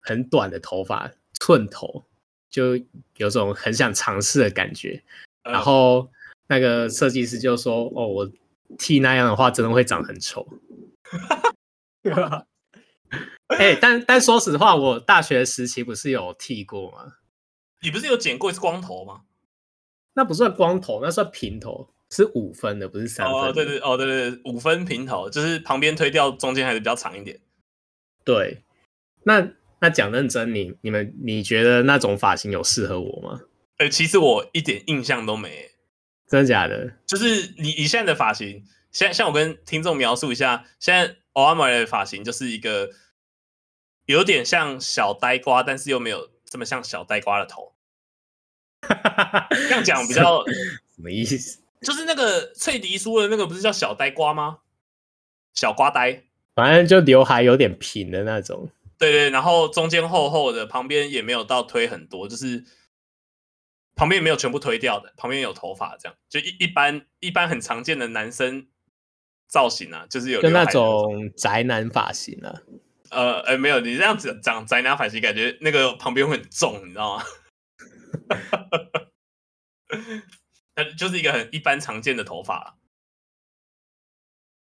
[0.00, 1.10] 很短的头发
[1.40, 2.04] 寸头，
[2.48, 2.78] 就
[3.16, 5.02] 有种很想尝试的感觉，
[5.42, 6.02] 然后。
[6.02, 6.08] 嗯
[6.48, 8.30] 那个设计师就说：“哦，我
[8.78, 10.46] 剃那样的话，真的会长很丑。
[13.48, 17.14] ”哎，但但说实话，我大学时期不是有剃过吗？
[17.82, 19.22] 你不是有剪过一次光头吗？
[20.14, 23.34] 那不算光头，那算平头，是五分的，不是三分。
[23.34, 27.40] 哦，对对，哦对对，五分平头，就是旁边推掉，中间还是比较长一点。
[28.24, 28.64] 对，
[29.22, 29.48] 那
[29.80, 33.40] 那讲认真，你你们你觉得那种发型有适合我吗？
[33.78, 35.67] 哎，其实我一点印象都没。
[36.28, 36.92] 真的假的？
[37.06, 42.90] 就是你你现在的发型，现在像我跟听众描述一下，现在欧阿玛的发型就是一个
[44.06, 47.72] 有点像小呆瓜，但是又没有这么像小呆瓜的头。
[49.50, 51.60] 这样讲比较什么意思？
[51.80, 54.58] 就是那个翠迪说的那个不是叫小呆瓜吗？
[55.54, 56.24] 小瓜呆，
[56.54, 58.68] 反正就刘海有点平的那种。
[58.98, 62.64] 对对，然后中间厚厚的，旁边也没有到推很多，就是
[63.98, 68.68] 旁边也没有全部推掉的，旁边有头发，这样就一一般一般很常见的男生
[69.48, 72.62] 造型啊，就是有就那种宅男发型啊。
[73.10, 77.24] 呃，哎，没有，你这样子长宅男发型，感觉那个旁边会很重，你知道吗？
[80.96, 82.78] 就是一个很一般常见的头发，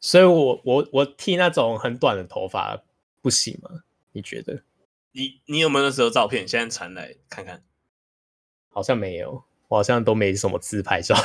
[0.00, 2.80] 所以我我我剃那种很短的头发
[3.20, 3.82] 不行吗？
[4.12, 4.62] 你觉得？
[5.10, 6.46] 你你有没有那时候照片？
[6.46, 7.64] 现在传来看看。
[8.78, 11.16] 好像没有，我好像都没什么自拍照。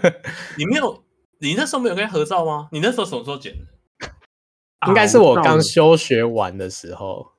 [0.56, 1.04] 你没有？
[1.40, 2.70] 你那时候没有跟他合照吗？
[2.72, 4.08] 你那时候什么时候剪的？
[4.88, 7.32] 应该是我刚休学完的时候。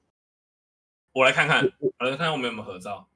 [1.14, 3.08] 我来看看，我来看看我们有没有合照。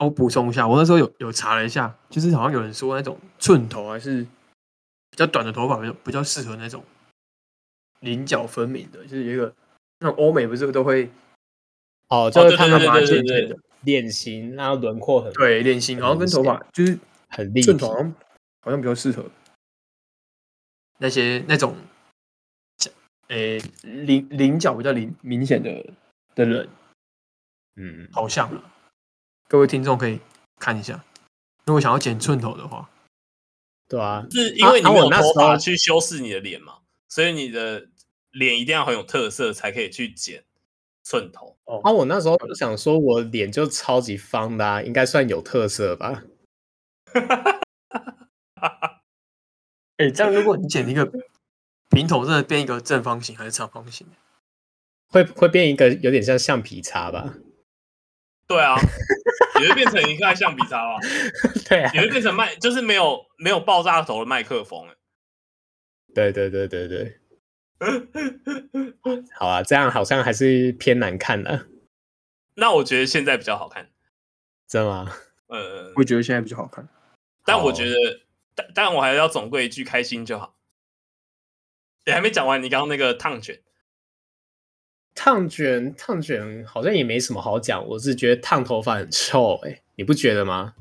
[0.00, 4.24] 我补充一下，我那时候有有查了一下，就是好像有人说那种寸头还是
[5.10, 6.82] 比较短的头发比较比较适合那种
[8.00, 9.54] 棱角分明的，就是有一个
[10.00, 11.08] 那种欧美不是都会
[12.08, 18.14] 哦，就是他们把剪剪的脸型，然后轮廓很对，脸型好像跟头发就是很立体，寸头好像
[18.62, 19.24] 好像比较适合。
[20.98, 21.76] 那些那种，
[23.28, 25.94] 诶棱棱角比较明明显的
[26.34, 26.68] 的人，
[27.76, 28.74] 嗯，好像啊。
[29.48, 30.20] 各位听众可以
[30.58, 31.02] 看一下，
[31.64, 32.88] 如果想要剪寸头的话，
[33.88, 36.78] 对啊，是因为你没有头发去修饰你的脸嘛，
[37.08, 37.88] 所以你的
[38.30, 40.44] 脸一定要很有特色才可以去剪
[41.02, 41.56] 寸头。
[41.64, 46.22] 哦，啊，我那时候就想说，我脸就超级方的，啊，应该算有特色吧？
[49.96, 51.10] 哎、欸，这样如果你剪一个
[51.90, 54.06] 平头，真的变一个正方形还是长方形？
[55.08, 57.34] 会会变一个有点像橡皮擦吧？
[58.46, 58.76] 对啊。
[59.60, 60.96] 也会变成一块橡皮擦吧？
[61.68, 64.88] 对啊，也会变成麦，就是没有没有爆炸头的麦克风。
[66.14, 67.19] 对对对对对。
[69.36, 71.66] 好啊，这样好像还是偏难看的。
[72.54, 73.90] 那我觉得现在比较好看，
[74.68, 75.12] 真的吗？
[75.46, 76.88] 呃，我觉得现在比较好看。
[77.44, 77.96] 但我觉得，
[78.54, 80.56] 但但我还是要总归一句，开心就好。
[82.04, 83.62] 你还没讲完，你刚刚那个烫卷。
[85.14, 87.86] 烫卷，烫卷好像也没什么好讲。
[87.88, 90.74] 我是觉得烫头发很臭，哎，你不觉得吗？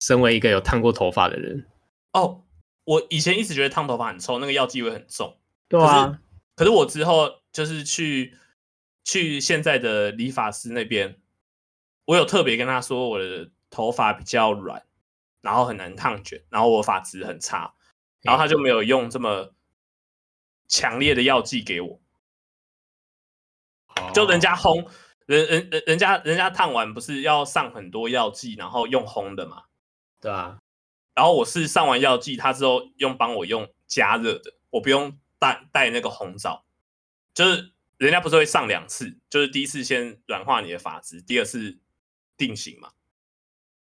[0.00, 1.66] 身为一个有烫过头发的人，
[2.12, 2.44] 哦，
[2.84, 5.38] 我以前一直觉得烫头发很臭，那个药剂味很重。
[5.74, 6.18] 对啊，可是，
[6.54, 8.38] 可是我之后就是去
[9.02, 11.20] 去现在的理发师那边，
[12.04, 14.86] 我有特别跟他说我的头发比较软，
[15.40, 17.74] 然后很难烫卷，然后我发质很差，
[18.22, 19.52] 然后他就没有用这么
[20.68, 22.00] 强烈的药剂给我。
[24.12, 24.88] 就人家烘，
[25.26, 29.64] 人人人人家人家烫完不是要上很多药剂，然后用烘的嘛？
[30.20, 30.58] 对啊。
[31.14, 36.64] 然后我是上完药剂，他之后用帮我用加热的，我不用带带那个红枣。
[37.34, 41.78] 就是人家不是会上两次，就是第一次先软化你的发质，第二次
[42.36, 42.92] 定型嘛。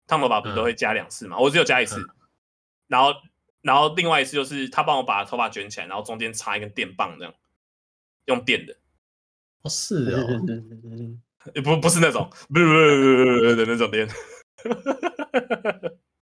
[0.05, 1.37] 烫头发不是都会加两次嘛？
[1.37, 1.99] 嗯、我只有加一次。
[2.01, 2.09] 嗯、
[2.87, 3.13] 然后
[3.61, 7.33] 然后另外一次就是他帮我把头发卷起来，然后中间插一根电棒这样，
[8.25, 8.75] 用电的。
[9.61, 10.27] 哦，是哦，
[11.63, 14.07] 不不是那种，不不不是的那种电，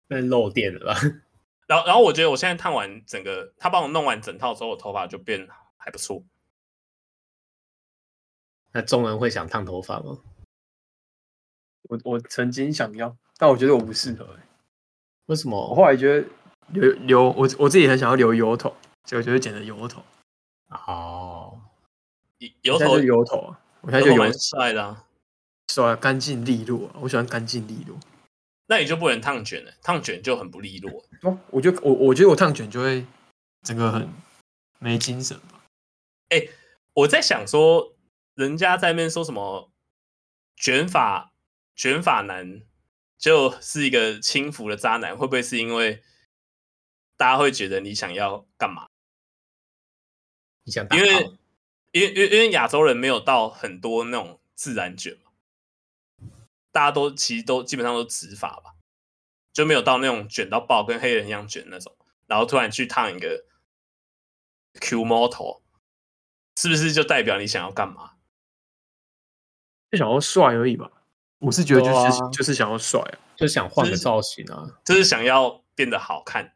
[0.08, 1.00] 那漏电了吧？
[1.68, 5.48] 然后然后我觉得我现在烫完整个，他帮我弄完整套之后，我头发就变
[5.78, 6.24] 还不错。
[8.72, 10.18] 那中人会想烫头发吗？
[11.84, 14.28] 我我曾经想要，但我觉得我不适合。
[15.28, 15.56] 为什么？
[15.70, 16.28] 我后来觉得
[16.70, 18.74] 留留我我自己很想要留油头，
[19.06, 20.02] 所以我觉得剪了油头。
[20.70, 21.62] 哦。
[22.62, 25.06] 油头油头啊，我现在就油帅的，啊，
[25.70, 27.98] 帅干净利落，我喜欢干净利落。
[28.68, 31.04] 那你就不能烫卷了，烫卷就很不利落。
[31.24, 33.06] 哦，我觉得我我觉得我烫卷就会
[33.64, 34.08] 整个很
[34.80, 35.64] 没精神吧。
[36.30, 36.50] 哎、欸，
[36.94, 37.96] 我在想说，
[38.36, 39.72] 人家在那边说什么
[40.56, 41.34] 卷发
[41.76, 42.62] 卷发男
[43.18, 46.04] 就是一个轻浮的渣男，会不会是因为
[47.16, 48.88] 大家会觉得你想要干嘛？
[50.64, 51.38] 你想因为。
[51.94, 55.27] 因为因为因为亚洲人没有到很多那种自然卷嘛，
[56.78, 58.76] 大家都其实都基本上都直发吧，
[59.52, 61.98] 就没有到那种卷到爆跟黑人一样卷那种，
[62.28, 63.46] 然后突然去烫一个
[64.80, 65.64] Q 毛头，
[66.56, 68.18] 是不是就代表你想要干嘛？
[69.90, 70.92] 就想要帅而已吧。
[71.40, 76.54] 我是觉得就是、啊、就是想要帅啊，就想换个造型啊，就是想要变得好看。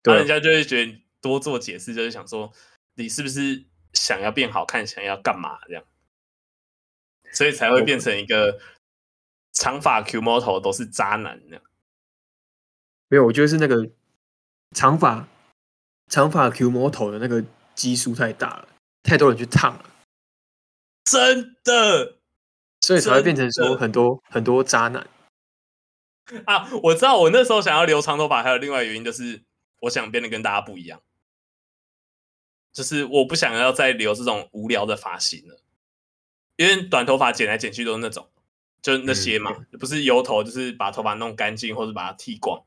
[0.00, 2.52] 对，人家就会觉得多做解释，就是想说
[2.94, 3.66] 你是不是？
[3.92, 5.84] 想要变好看，想要干嘛这样，
[7.32, 8.60] 所以才会变成一个
[9.60, 11.62] 长发 Q 毛头都是渣男那样。
[13.08, 13.90] 没有，我觉得是那个
[14.74, 15.28] 长发
[16.06, 17.44] 长发 Q 毛头的那个
[17.74, 18.68] 基数太大了，
[19.02, 19.84] 太多人去烫了，
[21.04, 22.16] 真的，
[22.80, 25.06] 所以才会变成说很多很多渣男。
[26.46, 26.70] 啊！
[26.82, 29.42] 我知道，我那时候想要留长头发，还有另外原因就是
[29.80, 31.02] 我想变得跟大家不一样，
[32.72, 35.60] 就是我不想要再留这种无聊的发型了，
[36.56, 38.30] 因为短头发剪来剪去都是那种，
[38.82, 42.62] 就那些嘛，嗯、不是油头，就是把头发弄干净或者把它剃光。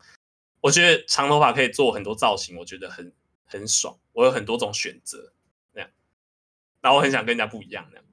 [0.62, 3.12] 我觉得长头发可以做很多造型，我觉得很
[3.46, 3.98] 很爽。
[4.14, 5.34] 我有很多种选择，
[5.74, 5.90] 那样，
[6.82, 8.06] 然后我很想跟人家不一样，那样。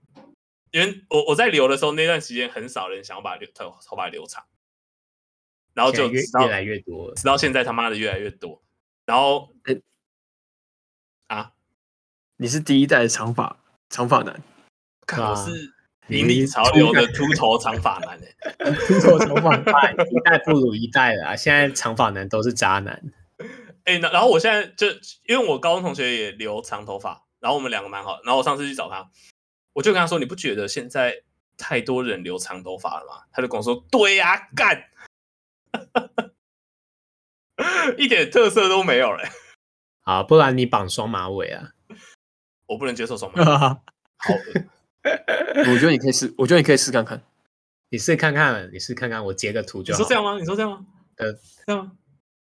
[0.72, 4.44] 因为我我在留的时候，那段时间很少人想要把留头头发留长，
[5.74, 8.62] 然后就越越来越多，直到现在他妈的越来越多。
[9.04, 9.82] 然后，欸、
[11.26, 11.52] 啊，
[12.36, 14.42] 你是第一代的长发长发男，
[15.18, 15.74] 我是。
[16.10, 18.20] 引领潮流的秃头长发男，
[18.58, 21.36] 哎，秃头长发男，一代不如一代了啊！
[21.36, 23.02] 现在长发男都是渣男。
[23.84, 24.88] 哎，那然后我现在就
[25.26, 28.20] 因为我高中同学也留长头发，然后我们两个蛮好。
[28.24, 29.10] 然后我上次去找他，
[29.72, 31.22] 我就跟他说：“你不觉得现在
[31.56, 34.90] 太多人留长头发了吗？”他就跟我说：“对呀，干，
[37.96, 39.24] 一点特色都没有嘞。”
[40.02, 41.70] 好，不然你绑双马尾啊？
[42.66, 43.82] 我不能接受双马尾， 好。
[45.72, 47.22] 我觉得你可以试，我觉得你可以试看看，
[47.88, 49.98] 你试看看，你试看看，我截个图就好。
[49.98, 50.38] 你说这样吗？
[50.38, 50.86] 你说这样吗？
[51.16, 51.32] 呃，
[51.66, 51.92] 这样吗？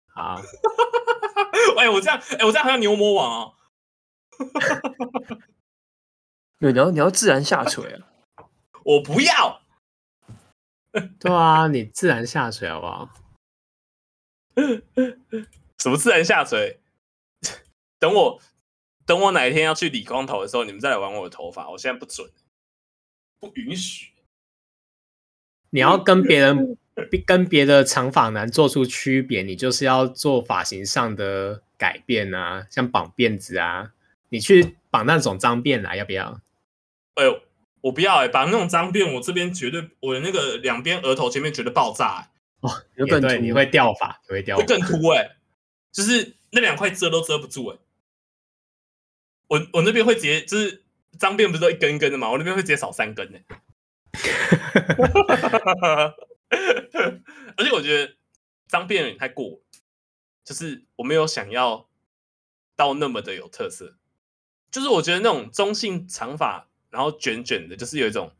[0.08, 0.42] 好。
[1.78, 3.54] 哎，我这样，哎，我这样好像牛魔王哦。
[6.58, 8.08] 对，你要你要自然下垂啊！
[8.84, 9.62] 我不要。
[11.18, 13.08] 对啊，你自然下垂好不好？
[15.78, 16.80] 什么自然下垂？
[17.98, 18.40] 等我。
[19.12, 21.68] 等我哪一天要去理光头的时候，你们再来玩我的头发。
[21.68, 22.30] 我现在不准，
[23.38, 24.08] 不允许。
[25.68, 26.78] 你要跟别人
[27.26, 33.92] 跟别的长发男做出区别，你就是要做发型上的改变啊，像绑辫子啊。
[34.30, 36.40] 你去绑那种脏辫来，要不要？
[37.16, 37.42] 哎呦，
[37.82, 42.30] 我不要哎、欸，绑那种脏辫，我这边绝对，我的那个两边额头前面绝对爆炸、欸。
[42.60, 45.36] 哦，有更对，你会掉发，你会掉发，会更秃哎、欸，
[45.92, 47.80] 就是那两块遮都遮不住哎、欸。
[49.52, 50.82] 我我那边会直接就是
[51.18, 53.38] 脏辫不是都一根一根的嘛，我那边会直接少三根呢。
[57.58, 58.16] 而且我觉得
[58.66, 59.60] 脏辫有点太过，
[60.42, 61.90] 就是我没有想要
[62.74, 63.98] 到那么的有特色，
[64.70, 68.32] 就是我觉得那种中性长发，然后卷卷的，就是有一种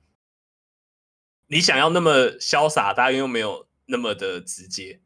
[1.49, 5.03] 你想要那么潇洒，大家又没有那么的直接。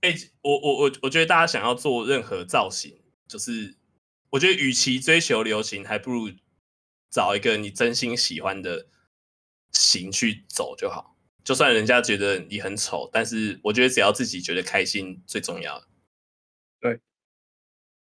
[0.00, 3.76] 哎，我我我我觉得大家想要做任何造型，就是。
[4.30, 6.30] 我觉得，与其追求流行，还不如
[7.10, 8.86] 找一个你真心喜欢的
[9.72, 11.16] 型去走就好。
[11.42, 15.82] 就算人家觉得你很丑，但是我觉得只要自己觉得开心最重要。
[16.78, 17.00] 对，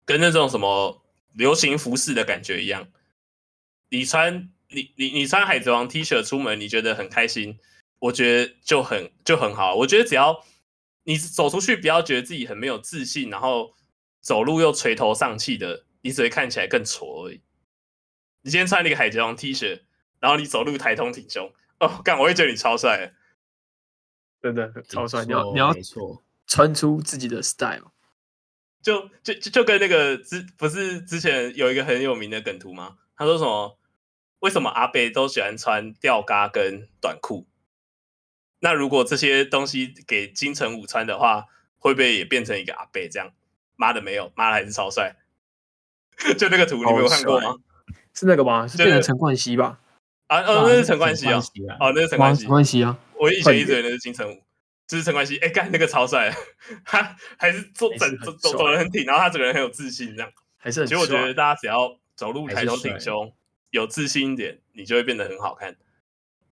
[0.05, 1.03] 跟那种什么
[1.33, 2.87] 流行服饰的感觉一样，
[3.89, 7.59] 你穿你你你穿海贼王 T 恤出门，你觉得很开心，
[7.99, 9.75] 我觉得就很就很好。
[9.75, 10.45] 我觉得只要
[11.03, 13.73] 你走出去，不要觉得自己很没有自信，然后
[14.21, 15.85] 走路又垂头丧气的。
[16.05, 17.41] 你只会看起来更挫而已。
[18.41, 19.81] 你今天穿了一个海贼王 T 恤，
[20.19, 23.11] 然后你走路抬头挺胸，哦，干，我会觉得你超帅，
[24.39, 25.25] 真的超帅。
[25.25, 27.91] 你要你要没错，穿出自己的 style，
[28.83, 32.99] 就就就就跟那个之不是之前有一个很有名的梗图吗？
[33.17, 33.79] 他说什么？
[34.41, 37.47] 为什么阿伯都喜欢穿吊嘎跟短裤？
[38.59, 41.47] 那如果这些东西给金城武穿的话，
[41.79, 43.33] 会不会也变成一个阿伯这样？
[43.75, 45.15] 妈的没有，妈的还是超帅。
[46.37, 47.55] 就那个图，你没有看过吗？
[48.13, 48.67] 是那个吗？
[48.67, 49.79] 是变成陈冠希吧？
[50.27, 51.39] 啊哦，那是陈冠希啊！
[51.79, 52.41] 哦，那是陈冠希。
[52.41, 52.97] 陈冠希啊！
[53.13, 54.41] 我以前一直以为那是金城武，
[54.87, 55.37] 这是陈冠希。
[55.37, 56.35] 哎，干那个超帅，
[56.83, 60.87] 他还是坐整走走走得很挺，然后他整个人很有自信，这样还是很。
[60.87, 63.31] 其实我觉得大家只要走路抬头挺胸，
[63.69, 65.75] 有自信一点，你就会变得很好看。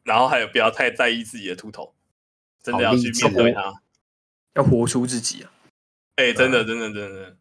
[0.02, 1.94] 然后还有不要太在意自己的秃头，
[2.62, 3.80] 真的要去面对它，
[4.54, 5.52] 要活出自己啊！
[6.16, 7.36] 哎，真的，真的，真的。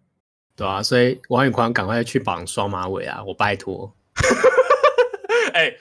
[0.59, 3.23] 对啊，所以王宇宽赶快去绑双马尾啊！
[3.25, 3.95] 我拜托。
[5.55, 5.79] 哎、欸，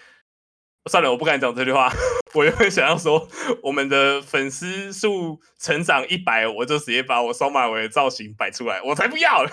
[0.88, 1.92] 算了，我不敢讲这句话。
[2.32, 3.26] 我原本想要说，
[3.60, 8.80] 我们的粉丝数成长一百，我就直接把我双马尾的造型摆出来。
[8.82, 9.44] 我才不要！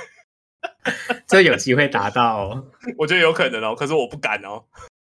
[1.26, 2.68] 这有机会达到哦，
[3.00, 4.66] 我觉得有可能哦，可是我不敢哦，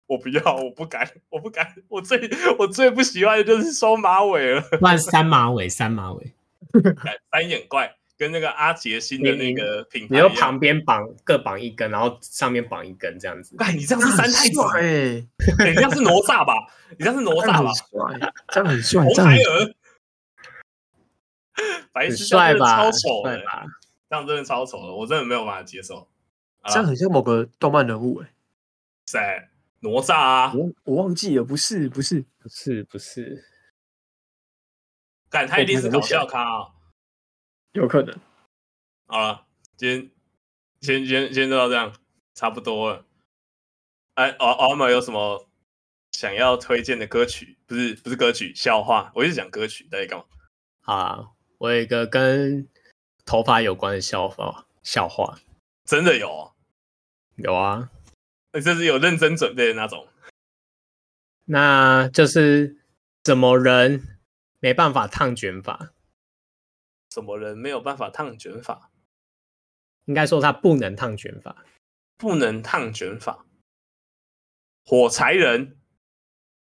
[0.05, 1.74] 我不要，我不敢，我不敢。
[1.89, 4.61] 我最我最不喜欢的就是双马尾了。
[4.80, 6.36] 换三马尾，三马尾，
[7.32, 7.95] 三眼怪。
[8.24, 13.53] 跟那个阿杰新的那个品牌，你要旁边绑各绑一根，然后上面绑一根这样子。
[13.59, 15.28] 哎，你这样是三太子哎、欸，
[15.67, 16.53] 你这样是哪吒吧？
[16.91, 17.69] 你这样是哪吒吧？
[18.47, 19.76] 这样很帅，红孩儿，
[21.91, 22.78] 白痴帅吧？
[22.78, 23.43] 超丑的，
[24.09, 26.07] 这样真的超丑的，我真的没有办法接受。
[26.67, 28.34] 这样很像某个动漫人物哎、欸，
[29.05, 29.49] 谁？
[29.82, 30.53] 哪吒啊？
[30.55, 33.43] 我我忘记了，不是不是不是不是，
[35.30, 36.71] 干他一定是搞笑咖
[37.74, 38.17] 有可能。
[39.05, 39.45] 好了，
[39.78, 40.11] 今天
[40.82, 41.93] 先先先就到这样，
[42.34, 43.05] 差不多了。
[44.15, 45.47] 哎，奥奥玛有什么
[46.11, 47.57] 想要推荐的歌曲？
[47.65, 49.11] 不是不是歌曲，笑话。
[49.15, 50.26] 我一直讲歌曲，在干嘛？
[50.82, 52.67] 啊，我有一个跟
[53.26, 54.65] 头发有关的笑话。
[54.84, 55.39] 笑话
[55.86, 56.53] 真的有、哦？
[57.38, 57.89] 有啊。
[58.51, 60.07] 你这是有认真准备的那种，
[61.45, 62.78] 那就是
[63.24, 64.19] 怎么人
[64.59, 65.92] 没办法烫卷发？
[67.14, 68.89] 什么人没有办法烫卷发？
[70.05, 71.64] 应该说他不能烫卷发，
[72.18, 73.45] 不能烫卷发。
[74.84, 75.78] 火柴人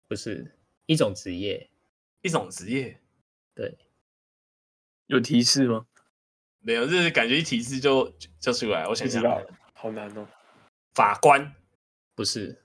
[0.07, 1.69] 不是一种职业，
[2.23, 2.99] 一种职业。
[3.53, 3.77] 对，
[5.05, 5.85] 有提示吗？
[6.61, 8.87] 没有，就是感觉一提示就就出来。
[8.87, 9.23] 我想想，
[9.75, 10.27] 好难哦。
[10.95, 11.53] 法官。
[12.15, 12.63] 不是，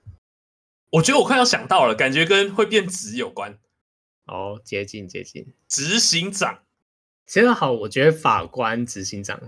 [0.93, 3.59] 我觉得我快要想到了，感觉跟会变质有关。
[4.25, 6.66] 哦，接近接近，执行长。
[7.27, 9.41] 其实好，我觉得法官、执行长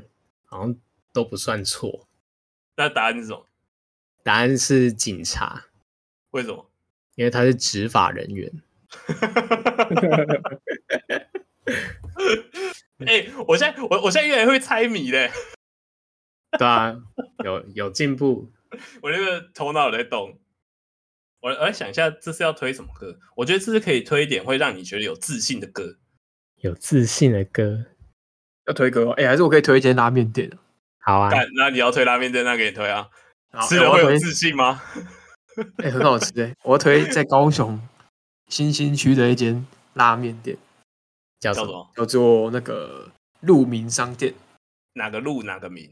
[0.44, 0.76] 好像
[1.12, 2.08] 都不算错。
[2.76, 3.46] 那答案是什么？
[4.24, 5.66] 答案是警察。
[6.32, 6.68] 为什么？
[7.14, 8.52] 因为他是执法人员。
[13.06, 15.30] 哎、欸，我现在我我现在越来越会猜谜嘞。
[16.58, 16.96] 对啊，
[17.44, 18.50] 有有进步。
[19.02, 20.38] 我那个头脑在动，
[21.40, 23.18] 我我来想一下，这是要推什么歌？
[23.36, 25.98] 我觉得这是可以推一点会让你觉得有自信的歌。
[26.60, 27.86] 有自信的歌
[28.66, 29.12] 要推歌哦？
[29.12, 30.50] 哎、欸，还是我可以推一间拉面店？
[30.98, 33.08] 好啊，那你要推拉面店，那给你推啊。
[33.66, 34.82] 吃了会有自信吗？
[35.78, 36.54] 哎、欸，很好吃哎！
[36.62, 37.80] 我要推在高雄
[38.48, 40.56] 新兴区的一间拉面店，
[41.40, 41.90] 叫什么？
[41.96, 44.34] 叫做那个鹿鸣商店。
[44.92, 45.42] 哪个鹿？
[45.42, 45.90] 哪个鸣？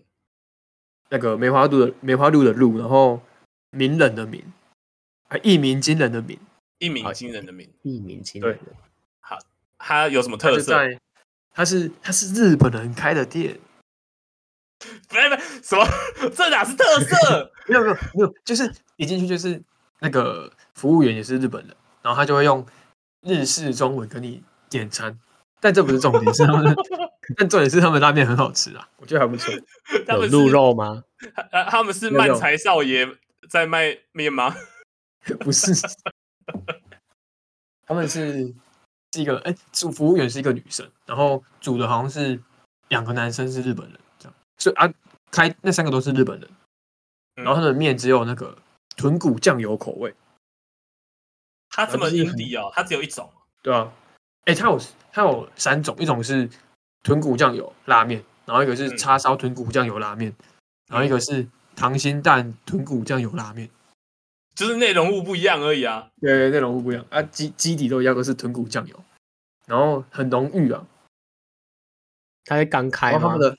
[1.09, 3.21] 那个梅花鹿的梅花鹿的鹿，然后
[3.71, 4.43] 名人的名，
[5.29, 6.39] 啊一鸣惊人的鸣，
[6.79, 8.73] 一鸣惊人的鸣，一鸣惊人的。
[9.87, 10.77] 好，它有什么特色？
[11.55, 13.59] 它是它是日本人开的店。
[15.09, 15.87] 不不，什么？
[16.35, 17.53] 这哪是特色？
[17.69, 19.63] 没有没有没有，就是一进去就是
[20.01, 22.67] 那个服务员也是日本人，然后他就会用
[23.23, 25.19] 日式中文跟你点餐。
[25.61, 26.75] 但这不是重点，是他们，
[27.39, 29.55] 但重点是他们拉面很好吃啊，我觉得还不错。
[30.09, 31.03] 有鹿肉吗？
[31.51, 33.09] 他他们是漫才少爷
[33.49, 34.55] 在卖面吗？
[35.41, 35.73] 不是，
[37.87, 38.55] 他们是
[39.17, 42.39] 是一个哎，主服务员是一个女生，然后煮的好像是
[42.89, 44.93] 两个男生是日本人，这样，所以啊，
[45.31, 46.51] 开那三个都是日本人，
[47.37, 48.59] 然后他的面只有那个
[48.95, 50.15] 豚骨酱油口味。
[51.71, 53.31] 它这么硬底哦，它只有一种，
[53.63, 53.91] 对啊。
[54.45, 54.81] 哎，它有
[55.13, 56.49] 它有三种，一种是
[57.03, 60.35] 豚骨酱油拉面，然后一个是叉烧豚骨酱油拉面，
[60.89, 63.71] 然后一个是溏心蛋豚骨酱油拉面，
[64.57, 66.11] 就是内容物不一样而已啊。
[66.21, 69.05] 对，内容物不一样啊，基基底都一样，都是豚骨酱油，
[69.67, 70.85] 然后很浓郁啊。
[72.45, 73.37] 它是刚开吗？
[73.37, 73.57] 的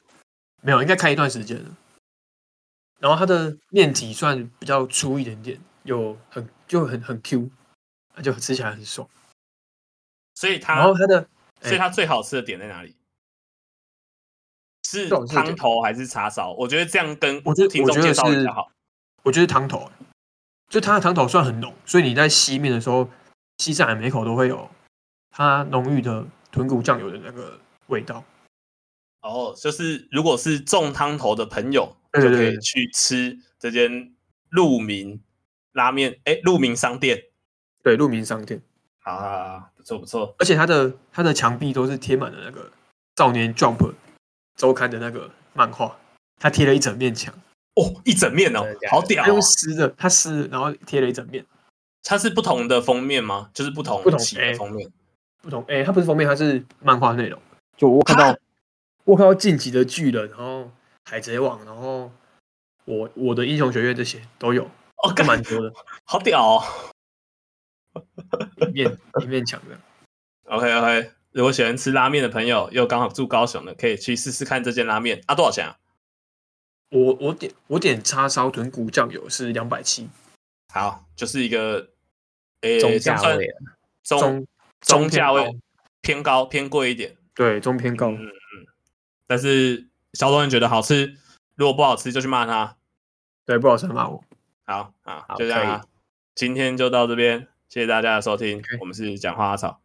[0.62, 1.78] 没有，应该开一段时间了。
[3.00, 7.50] 然后它的面体算比较粗一点点，有很就很很 Q，
[8.24, 9.08] 就吃起来很爽。
[10.34, 11.30] 所以它，然后它的，
[11.62, 12.96] 所以它最好吃的点在哪里？
[14.84, 16.54] 是汤头还是叉烧？
[16.54, 18.72] 我觉得这样跟我觉得听众介绍比较好。
[19.24, 19.92] 我觉得汤头，
[20.70, 23.10] 就它的汤头算很浓，所以你在吸面的时候，
[23.58, 24.70] 吸上来每口都会有
[25.32, 28.24] 它浓郁的豚骨酱油的那个味道。
[29.22, 34.14] 哦，就是如果是重汤头的朋友，就可以去吃这间
[34.50, 35.22] 鹿鸣
[35.74, 37.22] 拉面，哎，鹿鸣商店，
[37.84, 38.62] 对，鹿鸣商店。
[39.04, 42.66] 啊，不错不错，而且它的它的墙壁都是贴满了那个
[43.16, 43.78] 《少年 Jump》
[44.58, 45.98] 周刊的那个漫画，
[46.40, 47.34] 它贴了一整面墙
[47.78, 49.28] 哦，一整面哦，好屌、哦！
[49.28, 51.46] 用湿的，它湿，然后贴了一整面。
[52.04, 53.52] 它是不同的封面吗？
[53.54, 54.92] 就是不同不同的封面，
[55.42, 57.40] 不同哎、欸，它不是封面，它是漫画内容。
[57.78, 58.36] 就我看到，
[59.04, 60.64] 我看到《进击的巨人》，然后
[61.06, 62.12] 《海贼王》，然后
[62.86, 65.72] 我我的英雄学院这些都有，哦，蛮多的，
[66.06, 66.64] 好屌哦！
[68.70, 69.78] 一 面一面墙的
[70.46, 71.12] ，OK OK。
[71.34, 75.22] 如果喜欢吃拉面的朋友，又刚好住高雄的，可以去试试看这间拉面。
[75.28, 75.78] 啊，多少钱啊？
[76.90, 80.10] 我我点我点叉烧豚骨酱油是两百七。
[80.74, 81.90] 好，就是一个
[82.62, 83.48] 诶、欸、中价位，
[84.04, 84.48] 中
[84.82, 85.60] 中价位
[86.02, 87.16] 偏高偏贵一点。
[87.34, 88.12] 对，中偏高。
[88.12, 88.32] 嗯嗯。
[89.26, 91.18] 但是小东人觉得好吃，
[91.56, 92.78] 如果不好吃就去骂他。
[93.46, 94.24] 对，不好吃骂我。
[94.66, 95.86] 好好，就这样啊。
[96.36, 98.62] 今天就到这边，谢谢大家的收听。
[98.62, 98.78] Okay.
[98.80, 99.82] 我们是讲话阿草，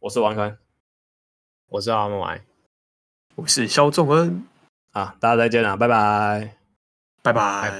[0.00, 0.58] 我是王川，
[1.68, 2.44] 我是阿木来，
[3.36, 4.46] 我是肖仲恩。
[4.96, 6.56] 好，大家再见了，拜拜，
[7.22, 7.70] 拜拜，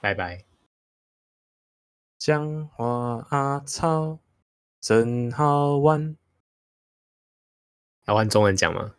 [0.00, 0.44] 拜拜。
[2.18, 4.18] 讲话阿草
[4.80, 6.16] 真好玩，
[8.06, 8.92] 要换中文讲吗？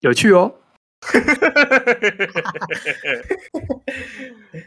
[0.00, 0.54] 有趣哦。